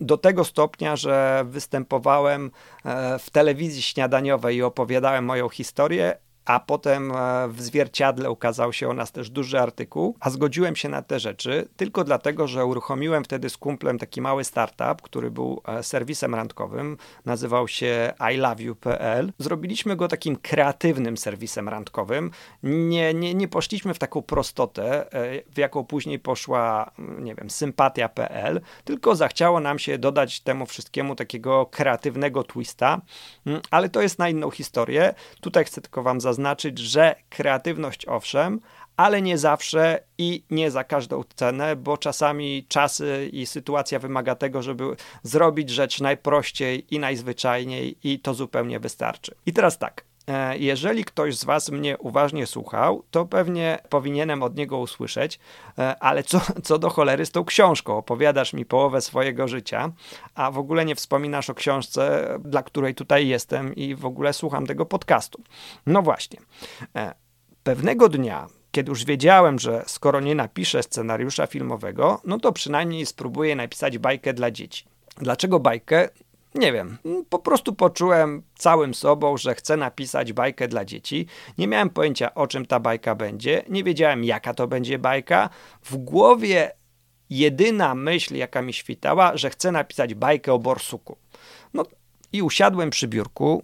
do 0.00 0.18
tego 0.18 0.44
stopnia, 0.44 0.96
że 0.96 1.44
występowałem 1.48 2.50
e, 2.84 3.18
w 3.18 3.30
telewizji 3.30 3.82
śniadaniowej 3.82 4.56
i 4.56 4.62
opowiadałem 4.62 5.24
moją 5.24 5.48
historię, 5.48 6.18
a 6.46 6.60
potem 6.60 7.12
e, 7.12 7.48
w 7.48 7.62
zwierciadle 7.62 8.30
ukazał 8.30 8.72
się 8.72 8.88
o 8.88 8.92
nas 8.94 9.12
też 9.12 9.30
duży 9.30 9.60
artykuł, 9.60 10.16
a 10.20 10.30
zgodziłem 10.30 10.76
się 10.76 10.88
na 10.88 11.02
te 11.02 11.20
rzeczy 11.20 11.68
tylko 11.76 12.04
dlatego, 12.04 12.48
że 12.48 12.64
uruchomiłem 12.64 13.24
wtedy 13.24 13.50
z 13.50 13.56
kumplem 13.56 13.98
taki 13.98 14.20
mały 14.20 14.44
startup, 14.44 15.02
który 15.02 15.30
był 15.30 15.62
e, 15.68 15.82
serwisem 15.82 16.34
randkowym, 16.34 16.96
nazywał 17.24 17.68
się 17.68 18.12
iloveyou.pl. 18.34 19.32
Zrobiliśmy 19.38 19.96
go 19.96 20.08
takim 20.08 20.36
kreatywnym 20.36 21.16
serwisem 21.16 21.68
randkowym. 21.68 22.30
Nie, 22.62 23.14
nie, 23.14 23.34
nie 23.34 23.48
poszliśmy 23.48 23.94
w 23.94 23.98
taką 23.98 24.22
prostotę, 24.22 25.12
e, 25.12 25.42
w 25.54 25.58
jaką 25.58 25.84
później 25.84 26.18
poszła, 26.18 26.90
mm, 26.98 27.24
nie 27.24 27.34
wiem, 27.34 27.50
sympatia.pl, 27.50 28.60
tylko 28.84 29.16
zachciało 29.16 29.60
nam 29.60 29.78
się 29.78 29.98
dodać 29.98 30.40
temu 30.40 30.66
wszystkiemu 30.66 31.16
takiego 31.16 31.66
kreatywnego 31.66 32.44
twista, 32.44 33.00
mm, 33.46 33.60
ale 33.70 33.88
to 33.88 34.02
jest 34.02 34.18
na 34.18 34.28
inną 34.28 34.50
historię. 34.50 35.14
Tutaj 35.40 35.64
chcę 35.64 35.80
tylko 35.80 36.02
wam 36.02 36.20
zaznaczyć, 36.20 36.35
że 36.78 37.16
kreatywność 37.28 38.08
owszem, 38.08 38.60
ale 38.96 39.22
nie 39.22 39.38
zawsze 39.38 40.00
i 40.18 40.42
nie 40.50 40.70
za 40.70 40.84
każdą 40.84 41.22
cenę, 41.34 41.76
bo 41.76 41.98
czasami 41.98 42.66
czasy 42.68 43.30
i 43.32 43.46
sytuacja 43.46 43.98
wymaga 43.98 44.34
tego, 44.34 44.62
żeby 44.62 44.84
zrobić 45.22 45.70
rzecz 45.70 46.00
najprościej 46.00 46.94
i 46.94 46.98
najzwyczajniej 46.98 47.98
i 48.04 48.20
to 48.20 48.34
zupełnie 48.34 48.80
wystarczy. 48.80 49.34
I 49.46 49.52
teraz 49.52 49.78
tak, 49.78 50.04
jeżeli 50.58 51.04
ktoś 51.04 51.36
z 51.36 51.44
Was 51.44 51.70
mnie 51.70 51.98
uważnie 51.98 52.46
słuchał, 52.46 53.02
to 53.10 53.26
pewnie 53.26 53.78
powinienem 53.88 54.42
od 54.42 54.56
niego 54.56 54.78
usłyszeć, 54.78 55.38
e, 55.78 55.96
ale 55.98 56.22
co, 56.22 56.40
co 56.64 56.78
do 56.78 56.90
cholery 56.90 57.26
z 57.26 57.30
tą 57.30 57.44
książką? 57.44 57.96
Opowiadasz 57.96 58.52
mi 58.52 58.64
połowę 58.64 59.00
swojego 59.00 59.48
życia, 59.48 59.92
a 60.34 60.50
w 60.50 60.58
ogóle 60.58 60.84
nie 60.84 60.94
wspominasz 60.94 61.50
o 61.50 61.54
książce, 61.54 62.28
dla 62.44 62.62
której 62.62 62.94
tutaj 62.94 63.28
jestem 63.28 63.74
i 63.74 63.94
w 63.94 64.06
ogóle 64.06 64.32
słucham 64.32 64.66
tego 64.66 64.86
podcastu. 64.86 65.42
No 65.86 66.02
właśnie. 66.02 66.38
E, 66.96 67.14
pewnego 67.62 68.08
dnia 68.08 68.46
kiedy 68.76 68.90
już 68.90 69.04
wiedziałem, 69.04 69.58
że 69.58 69.82
skoro 69.86 70.20
nie 70.20 70.34
napiszę 70.34 70.82
scenariusza 70.82 71.46
filmowego, 71.46 72.20
no 72.24 72.38
to 72.38 72.52
przynajmniej 72.52 73.06
spróbuję 73.06 73.56
napisać 73.56 73.98
bajkę 73.98 74.34
dla 74.34 74.50
dzieci. 74.50 74.84
Dlaczego 75.16 75.60
bajkę? 75.60 76.08
Nie 76.56 76.72
wiem, 76.72 76.98
po 77.28 77.38
prostu 77.38 77.74
poczułem 77.74 78.42
całym 78.54 78.94
sobą, 78.94 79.36
że 79.36 79.54
chcę 79.54 79.76
napisać 79.76 80.32
bajkę 80.32 80.68
dla 80.68 80.84
dzieci. 80.84 81.26
Nie 81.58 81.68
miałem 81.68 81.90
pojęcia, 81.90 82.34
o 82.34 82.46
czym 82.46 82.66
ta 82.66 82.80
bajka 82.80 83.14
będzie, 83.14 83.64
nie 83.68 83.84
wiedziałem, 83.84 84.24
jaka 84.24 84.54
to 84.54 84.68
będzie 84.68 84.98
bajka. 84.98 85.50
W 85.82 85.96
głowie 85.96 86.70
jedyna 87.30 87.94
myśl, 87.94 88.36
jaka 88.36 88.62
mi 88.62 88.72
świtała, 88.72 89.36
że 89.36 89.50
chcę 89.50 89.72
napisać 89.72 90.14
bajkę 90.14 90.52
o 90.52 90.58
borsuku. 90.58 91.16
No 91.74 91.84
i 92.32 92.42
usiadłem 92.42 92.90
przy 92.90 93.08
biurku, 93.08 93.62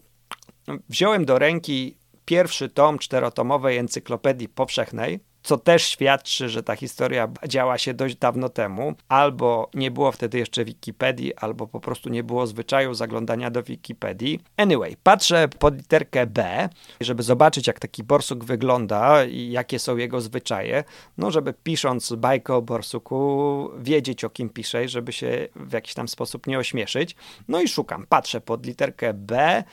wziąłem 0.89 1.25
do 1.25 1.39
ręki 1.39 1.97
pierwszy 2.25 2.69
tom 2.69 2.99
czterotomowej 2.99 3.79
encyklopedii 3.79 4.49
powszechnej, 4.49 5.21
co 5.43 5.57
też 5.57 5.83
świadczy, 5.83 6.49
że 6.49 6.63
ta 6.63 6.77
historia 6.77 7.29
działa 7.49 7.79
się 7.79 7.95
dość 7.95 8.17
dawno 8.17 8.49
temu, 8.49 8.95
albo 9.09 9.71
nie 9.75 9.91
było 9.91 10.13
wtedy 10.13 10.39
jeszcze 10.39 10.65
Wikipedii, 10.65 11.35
albo 11.35 11.67
po 11.67 11.81
prostu 11.81 12.09
nie 12.09 12.25
było 12.25 12.47
zwyczaju 12.47 12.95
zaglądania 12.95 13.51
do 13.51 13.63
Wikipedii. 13.63 14.41
Anyway, 14.57 14.97
patrzę 15.03 15.49
pod 15.59 15.77
literkę 15.77 16.27
B, 16.27 16.69
żeby 17.01 17.23
zobaczyć, 17.23 17.67
jak 17.67 17.79
taki 17.79 18.05
borsuk 18.05 18.45
wygląda 18.45 19.25
i 19.25 19.51
jakie 19.51 19.79
są 19.79 19.97
jego 19.97 20.21
zwyczaje, 20.21 20.85
no 21.19 21.31
żeby 21.31 21.55
pisząc 21.63 22.13
bajkę 22.13 22.55
o 22.55 22.63
borsuku, 22.63 23.71
wiedzieć 23.79 24.25
o 24.25 24.31
kim 24.31 24.51
piszę, 24.51 24.89
żeby 24.89 25.13
się 25.13 25.49
w 25.57 25.73
jakiś 25.73 25.95
tam 25.95 26.09
sposób 26.09 26.47
nie 26.47 26.59
ośmieszyć. 26.59 27.17
No 27.49 27.61
i 27.61 27.69
szukam, 27.69 28.07
patrzę 28.09 28.41
pod 28.41 28.67
literkę 28.67 29.15
B, 29.15 29.65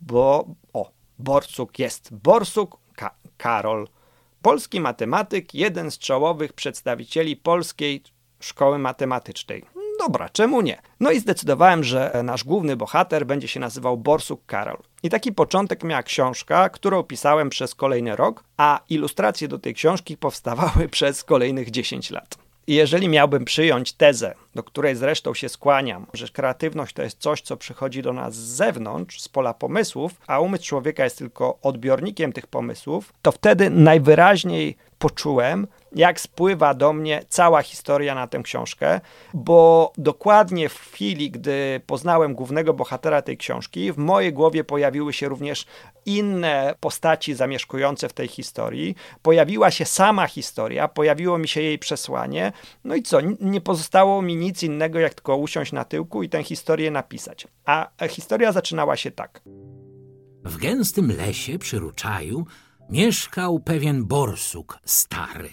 bo 0.00 0.46
o, 0.72 0.90
Borsuk 1.18 1.78
jest 1.78 2.14
Borsuk 2.14 2.78
Ka 2.96 3.14
Karol. 3.36 3.88
Polski 4.42 4.80
matematyk, 4.80 5.54
jeden 5.54 5.90
z 5.90 5.98
czołowych 5.98 6.52
przedstawicieli 6.52 7.36
polskiej 7.36 8.02
szkoły 8.40 8.78
matematycznej. 8.78 9.64
Dobra, 9.98 10.28
czemu 10.28 10.60
nie? 10.60 10.82
No 11.00 11.10
i 11.10 11.20
zdecydowałem, 11.20 11.84
że 11.84 12.20
nasz 12.24 12.44
główny 12.44 12.76
bohater 12.76 13.26
będzie 13.26 13.48
się 13.48 13.60
nazywał 13.60 13.96
Borsuk 13.96 14.46
Karol. 14.46 14.78
I 15.02 15.10
taki 15.10 15.32
początek 15.32 15.84
miała 15.84 16.02
książka, 16.02 16.68
którą 16.68 17.02
pisałem 17.02 17.50
przez 17.50 17.74
kolejny 17.74 18.16
rok, 18.16 18.44
a 18.56 18.80
ilustracje 18.88 19.48
do 19.48 19.58
tej 19.58 19.74
książki 19.74 20.16
powstawały 20.16 20.88
przez 20.96 21.24
kolejnych 21.24 21.70
10 21.70 22.10
lat. 22.10 22.38
I 22.66 22.74
jeżeli 22.74 23.08
miałbym 23.08 23.44
przyjąć 23.44 23.92
tezę, 23.92 24.34
do 24.58 24.62
której 24.62 24.96
zresztą 24.96 25.34
się 25.34 25.48
skłaniam, 25.48 26.06
że 26.14 26.28
kreatywność 26.28 26.94
to 26.94 27.02
jest 27.02 27.18
coś, 27.18 27.40
co 27.40 27.56
przychodzi 27.56 28.02
do 28.02 28.12
nas 28.12 28.34
z 28.34 28.56
zewnątrz, 28.56 29.20
z 29.20 29.28
pola 29.28 29.54
pomysłów, 29.54 30.12
a 30.26 30.40
umysł 30.40 30.64
człowieka 30.64 31.04
jest 31.04 31.18
tylko 31.18 31.58
odbiornikiem 31.62 32.32
tych 32.32 32.46
pomysłów, 32.46 33.12
to 33.22 33.32
wtedy 33.32 33.70
najwyraźniej 33.70 34.76
poczułem, 34.98 35.66
jak 35.94 36.20
spływa 36.20 36.74
do 36.74 36.92
mnie 36.92 37.22
cała 37.28 37.62
historia 37.62 38.14
na 38.14 38.26
tę 38.26 38.42
książkę, 38.42 39.00
bo 39.34 39.92
dokładnie 39.98 40.68
w 40.68 40.78
chwili, 40.78 41.30
gdy 41.30 41.80
poznałem 41.86 42.34
głównego 42.34 42.74
bohatera 42.74 43.22
tej 43.22 43.36
książki, 43.36 43.92
w 43.92 43.98
mojej 43.98 44.32
głowie 44.32 44.64
pojawiły 44.64 45.12
się 45.12 45.28
również 45.28 45.66
inne 46.06 46.74
postaci 46.80 47.34
zamieszkujące 47.34 48.08
w 48.08 48.12
tej 48.12 48.28
historii. 48.28 48.94
Pojawiła 49.22 49.70
się 49.70 49.84
sama 49.84 50.26
historia, 50.26 50.88
pojawiło 50.88 51.38
mi 51.38 51.48
się 51.48 51.62
jej 51.62 51.78
przesłanie. 51.78 52.52
No 52.84 52.94
i 52.94 53.02
co? 53.02 53.18
Nie 53.40 53.60
pozostało 53.60 54.22
mi 54.22 54.36
nic 54.36 54.47
innego, 54.62 54.98
jak 54.98 55.14
tylko 55.14 55.36
usiąść 55.36 55.72
na 55.72 55.84
tyłku 55.84 56.22
i 56.22 56.28
tę 56.28 56.42
historię 56.42 56.90
napisać. 56.90 57.46
A 57.64 57.90
historia 58.08 58.52
zaczynała 58.52 58.96
się 58.96 59.10
tak. 59.10 59.42
W 60.44 60.56
gęstym 60.56 61.12
lesie 61.16 61.58
przy 61.58 61.78
Ruczaju 61.78 62.46
mieszkał 62.90 63.60
pewien 63.60 64.04
borsuk 64.04 64.78
stary. 64.84 65.50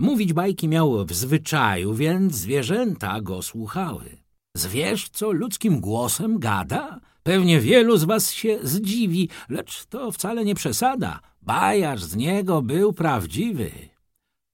Mówić 0.00 0.32
bajki 0.32 0.68
miał 0.68 1.06
w 1.06 1.12
zwyczaju, 1.12 1.94
więc 1.94 2.34
zwierzęta 2.34 3.20
go 3.20 3.42
słuchały. 3.42 4.16
Zwierz, 4.56 5.08
co 5.08 5.32
ludzkim 5.32 5.80
głosem 5.80 6.38
gada? 6.38 7.00
Pewnie 7.22 7.60
wielu 7.60 7.96
z 7.96 8.04
was 8.04 8.32
się 8.32 8.58
zdziwi, 8.62 9.28
lecz 9.48 9.86
to 9.86 10.12
wcale 10.12 10.44
nie 10.44 10.54
przesada. 10.54 11.20
Bajarz 11.42 12.04
z 12.04 12.16
niego 12.16 12.62
był 12.62 12.92
prawdziwy. 12.92 13.70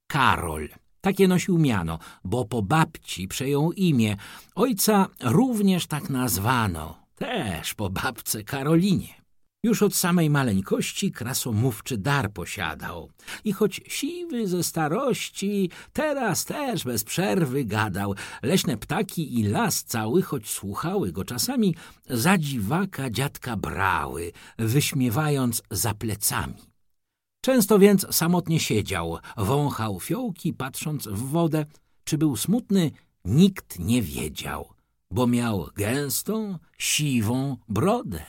Karol. 0.07 0.69
Takie 1.07 1.29
nosił 1.29 1.59
miano, 1.59 1.99
bo 2.25 2.45
po 2.45 2.63
babci 2.63 3.29
przejął 3.29 3.73
imię. 3.73 4.17
Ojca 4.55 5.07
również 5.23 5.87
tak 5.87 6.11
nazwano, 6.11 6.99
też 7.15 7.75
po 7.75 7.91
babce 7.91 8.45
Karolinie. 8.45 9.15
Już 9.63 9.83
od 9.83 9.95
samej 9.95 10.31
maleńkości 10.31 11.13
krasomówczy 11.13 11.99
dar 11.99 12.33
posiadał. 12.33 13.11
I 13.45 13.53
choć 13.53 13.81
siwy 13.89 14.49
ze 14.49 14.63
starości, 14.63 15.71
teraz 15.93 16.45
też 16.45 16.85
bez 16.85 17.05
przerwy 17.05 17.65
gadał. 17.65 18.15
Leśne 18.43 18.77
ptaki 18.77 19.41
i 19.41 19.43
las 19.43 19.85
cały, 19.85 20.23
choć 20.23 20.49
słuchały 20.51 21.13
go 21.13 21.25
czasami, 21.25 21.75
za 22.09 22.39
dziwaka 22.39 23.11
dziadka 23.11 23.57
brały, 23.57 24.33
wyśmiewając 24.59 25.63
za 25.71 25.95
plecami. 25.95 26.76
Często 27.47 27.79
więc 27.79 28.07
samotnie 28.11 28.61
siedział, 28.61 29.19
wąchał 29.37 30.01
fiołki, 30.01 30.53
patrząc 30.53 31.09
w 31.09 31.19
wodę. 31.19 31.65
Czy 32.05 32.19
był 32.19 32.37
smutny, 32.37 32.91
nikt 33.25 33.79
nie 33.79 34.03
wiedział, 34.03 34.69
bo 35.11 35.27
miał 35.27 35.69
gęstą, 35.77 36.59
siwą 36.79 37.57
brodę. 37.69 38.23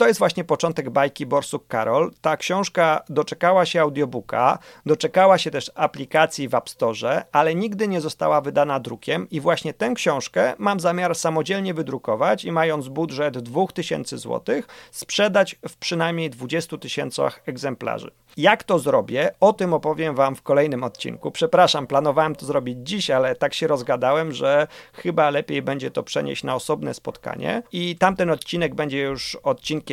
To 0.00 0.06
jest 0.06 0.18
właśnie 0.18 0.44
początek 0.44 0.90
bajki 0.90 1.26
Borsuk 1.26 1.66
Karol. 1.66 2.10
Ta 2.20 2.36
książka 2.36 3.02
doczekała 3.08 3.66
się 3.66 3.80
audiobooka, 3.80 4.58
doczekała 4.86 5.38
się 5.38 5.50
też 5.50 5.70
aplikacji 5.74 6.48
w 6.48 6.54
App 6.54 6.68
Store, 6.68 7.24
ale 7.32 7.54
nigdy 7.54 7.88
nie 7.88 8.00
została 8.00 8.40
wydana 8.40 8.80
drukiem 8.80 9.30
i 9.30 9.40
właśnie 9.40 9.74
tę 9.74 9.92
książkę 9.94 10.54
mam 10.58 10.80
zamiar 10.80 11.14
samodzielnie 11.14 11.74
wydrukować 11.74 12.44
i 12.44 12.52
mając 12.52 12.88
budżet 12.88 13.38
2000 13.38 14.18
zł 14.18 14.62
sprzedać 14.90 15.56
w 15.68 15.76
przynajmniej 15.76 16.30
20 16.30 16.78
tysiącach 16.78 17.42
egzemplarzy. 17.46 18.10
Jak 18.36 18.64
to 18.64 18.78
zrobię? 18.78 19.30
O 19.40 19.52
tym 19.52 19.74
opowiem 19.74 20.14
Wam 20.14 20.36
w 20.36 20.42
kolejnym 20.42 20.84
odcinku. 20.84 21.30
Przepraszam, 21.30 21.86
planowałem 21.86 22.36
to 22.36 22.46
zrobić 22.46 22.78
dziś, 22.82 23.10
ale 23.10 23.34
tak 23.34 23.54
się 23.54 23.66
rozgadałem, 23.66 24.32
że 24.32 24.66
chyba 24.92 25.30
lepiej 25.30 25.62
będzie 25.62 25.90
to 25.90 26.02
przenieść 26.02 26.44
na 26.44 26.54
osobne 26.54 26.94
spotkanie. 26.94 27.62
I 27.72 27.96
tamten 27.96 28.30
odcinek 28.30 28.74
będzie 28.74 29.00
już 29.00 29.36
odcinkiem 29.36 29.89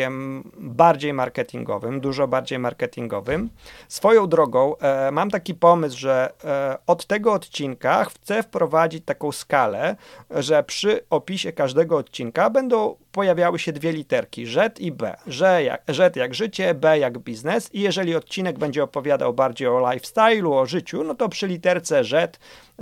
bardziej 0.58 1.14
marketingowym, 1.14 2.02
dużo 2.02 2.28
bardziej 2.28 2.60
marketingowym. 2.60 3.50
Swoją 3.88 4.28
drogą, 4.28 4.78
e, 4.78 5.12
mam 5.12 5.32
taki 5.32 5.56
pomysł, 5.56 5.98
że 5.98 6.34
e, 6.44 6.78
od 6.88 7.06
tego 7.06 7.34
odcinka 7.34 8.06
chcę 8.06 8.44
wprowadzić 8.44 9.06
taką 9.06 9.32
skalę, 9.32 9.96
że 10.30 10.64
przy 10.64 11.00
opisie 11.10 11.52
każdego 11.52 11.98
odcinka 11.98 12.50
będą 12.50 12.96
pojawiały 13.12 13.60
się 13.60 13.72
dwie 13.72 13.92
literki, 13.92 14.46
Z 14.46 14.80
i 14.80 14.92
B. 14.92 15.16
Z 15.28 15.64
jak, 15.66 15.84
Z 15.88 16.16
jak 16.16 16.36
życie, 16.36 16.74
B 16.74 17.00
jak 17.00 17.20
biznes 17.20 17.74
i 17.74 17.82
jeżeli 17.82 18.16
odcinek 18.16 18.60
będzie 18.60 18.84
opowiadał 18.84 19.34
bardziej 19.34 19.68
o 19.68 19.80
lifestyle'u, 19.80 20.54
o 20.54 20.66
życiu, 20.66 21.04
no 21.04 21.16
to 21.16 21.30
przy 21.30 21.48
literce 21.48 22.04
Z 22.04 22.40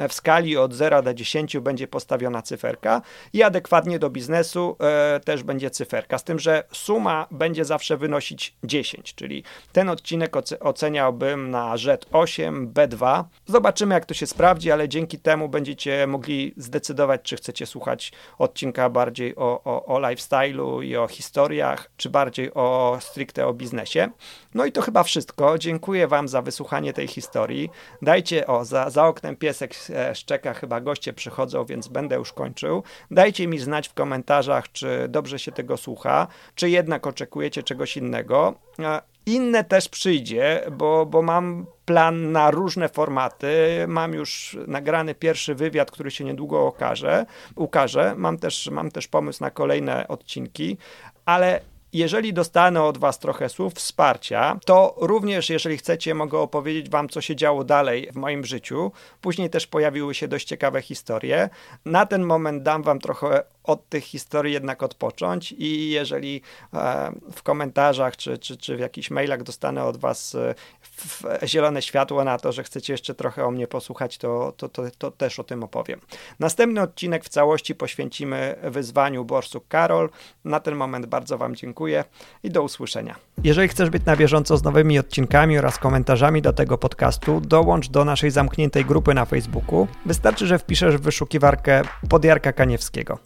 w 0.10 0.13
skali 0.13 0.58
od 0.58 0.73
0 0.73 1.01
do 1.01 1.13
10 1.13 1.58
będzie 1.58 1.88
postawiona 1.88 2.41
cyferka 2.41 3.01
i 3.34 3.43
adekwatnie 3.43 3.99
do 3.99 4.10
biznesu 4.10 4.78
e, 4.80 5.19
też 5.19 5.43
będzie 5.43 5.69
cyferka. 5.69 6.17
Z 6.17 6.23
tym, 6.23 6.39
że 6.39 6.63
suma 6.71 7.04
suma 7.05 7.27
będzie 7.31 7.65
zawsze 7.65 7.97
wynosić 7.97 8.55
10, 8.63 9.13
czyli 9.15 9.43
ten 9.71 9.89
odcinek 9.89 10.35
oceniałbym 10.59 11.51
na 11.51 11.77
rzet 11.77 12.05
8, 12.11 12.73
B2. 12.73 13.23
Zobaczymy, 13.45 13.95
jak 13.95 14.05
to 14.05 14.13
się 14.13 14.27
sprawdzi, 14.27 14.71
ale 14.71 14.89
dzięki 14.89 15.19
temu 15.19 15.49
będziecie 15.49 16.07
mogli 16.07 16.53
zdecydować, 16.57 17.21
czy 17.23 17.35
chcecie 17.35 17.65
słuchać 17.65 18.11
odcinka 18.37 18.89
bardziej 18.89 19.35
o, 19.35 19.61
o, 19.63 19.85
o 19.85 19.99
lifestyle'u 19.99 20.83
i 20.83 20.97
o 20.97 21.07
historiach, 21.07 21.89
czy 21.97 22.09
bardziej 22.09 22.53
o 22.53 22.97
stricte 23.01 23.47
o 23.47 23.53
biznesie. 23.53 24.09
No 24.53 24.65
i 24.65 24.71
to 24.71 24.81
chyba 24.81 25.03
wszystko. 25.03 25.57
Dziękuję 25.57 26.07
Wam 26.07 26.27
za 26.27 26.41
wysłuchanie 26.41 26.93
tej 26.93 27.07
historii. 27.07 27.69
Dajcie, 28.01 28.47
o, 28.47 28.65
za, 28.65 28.89
za 28.89 29.05
oknem 29.05 29.35
piesek 29.35 29.75
e, 29.89 30.15
szczeka, 30.15 30.53
chyba 30.53 30.81
goście 30.81 31.13
przychodzą, 31.13 31.65
więc 31.65 31.87
będę 31.87 32.15
już 32.15 32.33
kończył. 32.33 32.83
Dajcie 33.11 33.47
mi 33.47 33.59
znać 33.59 33.87
w 33.87 33.93
komentarzach, 33.93 34.71
czy 34.71 35.07
dobrze 35.09 35.39
się 35.39 35.51
tego 35.51 35.77
słucha, 35.77 36.27
czy 36.55 36.69
jednak 36.69 36.94
oczekujecie 37.03 37.63
czegoś 37.63 37.97
innego. 37.97 38.53
Inne 39.25 39.63
też 39.63 39.89
przyjdzie, 39.89 40.62
bo, 40.71 41.05
bo 41.05 41.21
mam 41.21 41.65
plan 41.86 42.31
na 42.31 42.51
różne 42.51 42.89
formaty. 42.89 43.86
Mam 43.88 44.13
już 44.13 44.58
nagrany 44.67 45.15
pierwszy 45.15 45.55
wywiad, 45.55 45.91
który 45.91 46.12
się 46.12 46.23
niedługo 46.23 46.67
okaże, 46.67 47.25
ukaże. 47.55 48.13
Mam 48.17 48.38
też, 48.38 48.69
mam 48.71 48.91
też 48.91 49.08
pomysł 49.08 49.43
na 49.43 49.51
kolejne 49.51 50.08
odcinki, 50.08 50.77
ale 51.25 51.62
jeżeli 51.93 52.33
dostanę 52.33 52.83
od 52.83 52.97
Was 52.97 53.19
trochę 53.19 53.49
słów 53.49 53.73
wsparcia, 53.73 54.59
to 54.65 54.95
również, 54.97 55.49
jeżeli 55.49 55.77
chcecie, 55.77 56.13
mogę 56.13 56.39
opowiedzieć 56.39 56.89
Wam, 56.89 57.09
co 57.09 57.21
się 57.21 57.35
działo 57.35 57.63
dalej 57.63 58.09
w 58.11 58.15
moim 58.15 58.45
życiu. 58.45 58.91
Później 59.21 59.49
też 59.49 59.67
pojawiły 59.67 60.15
się 60.15 60.27
dość 60.27 60.47
ciekawe 60.47 60.81
historie. 60.81 61.49
Na 61.85 62.05
ten 62.05 62.23
moment 62.23 62.63
dam 62.63 62.83
Wam 62.83 62.99
trochę 62.99 63.43
od 63.63 63.89
tych 63.89 64.03
historii 64.03 64.53
jednak 64.53 64.83
odpocząć 64.83 65.51
i 65.51 65.89
jeżeli 65.89 66.41
e, 66.73 67.11
w 67.31 67.43
komentarzach 67.43 68.17
czy, 68.17 68.37
czy, 68.37 68.57
czy 68.57 68.77
w 68.77 68.79
jakichś 68.79 69.11
mailach 69.11 69.43
dostanę 69.43 69.83
od 69.83 69.97
Was 69.97 70.35
e, 70.35 70.55
zielone 71.47 71.81
światło 71.81 72.23
na 72.23 72.37
to, 72.37 72.51
że 72.51 72.63
chcecie 72.63 72.93
jeszcze 72.93 73.15
trochę 73.15 73.45
o 73.45 73.51
mnie 73.51 73.67
posłuchać, 73.67 74.17
to, 74.17 74.53
to, 74.57 74.69
to, 74.69 74.83
to 74.97 75.11
też 75.11 75.39
o 75.39 75.43
tym 75.43 75.63
opowiem. 75.63 75.99
Następny 76.39 76.81
odcinek 76.81 77.25
w 77.25 77.29
całości 77.29 77.75
poświęcimy 77.75 78.55
wyzwaniu 78.63 79.25
Borsuk 79.25 79.67
Karol. 79.67 80.09
Na 80.45 80.59
ten 80.59 80.75
moment 80.75 81.05
bardzo 81.05 81.37
Wam 81.37 81.55
dziękuję 81.75 82.03
i 82.43 82.49
do 82.49 82.63
usłyszenia. 82.63 83.15
Jeżeli 83.43 83.67
chcesz 83.67 83.89
być 83.89 84.05
na 84.05 84.15
bieżąco 84.15 84.57
z 84.57 84.63
nowymi 84.63 84.99
odcinkami 84.99 85.57
oraz 85.57 85.77
komentarzami 85.77 86.41
do 86.41 86.53
tego 86.53 86.77
podcastu, 86.77 87.41
dołącz 87.41 87.89
do 87.89 88.05
naszej 88.05 88.31
zamkniętej 88.31 88.85
grupy 88.85 89.13
na 89.13 89.25
Facebooku. 89.25 89.88
Wystarczy, 90.05 90.47
że 90.47 90.59
wpiszesz 90.59 90.97
w 90.97 91.01
wyszukiwarkę 91.01 91.81
Podjarka 92.09 92.53
Kaniewskiego. 92.53 93.19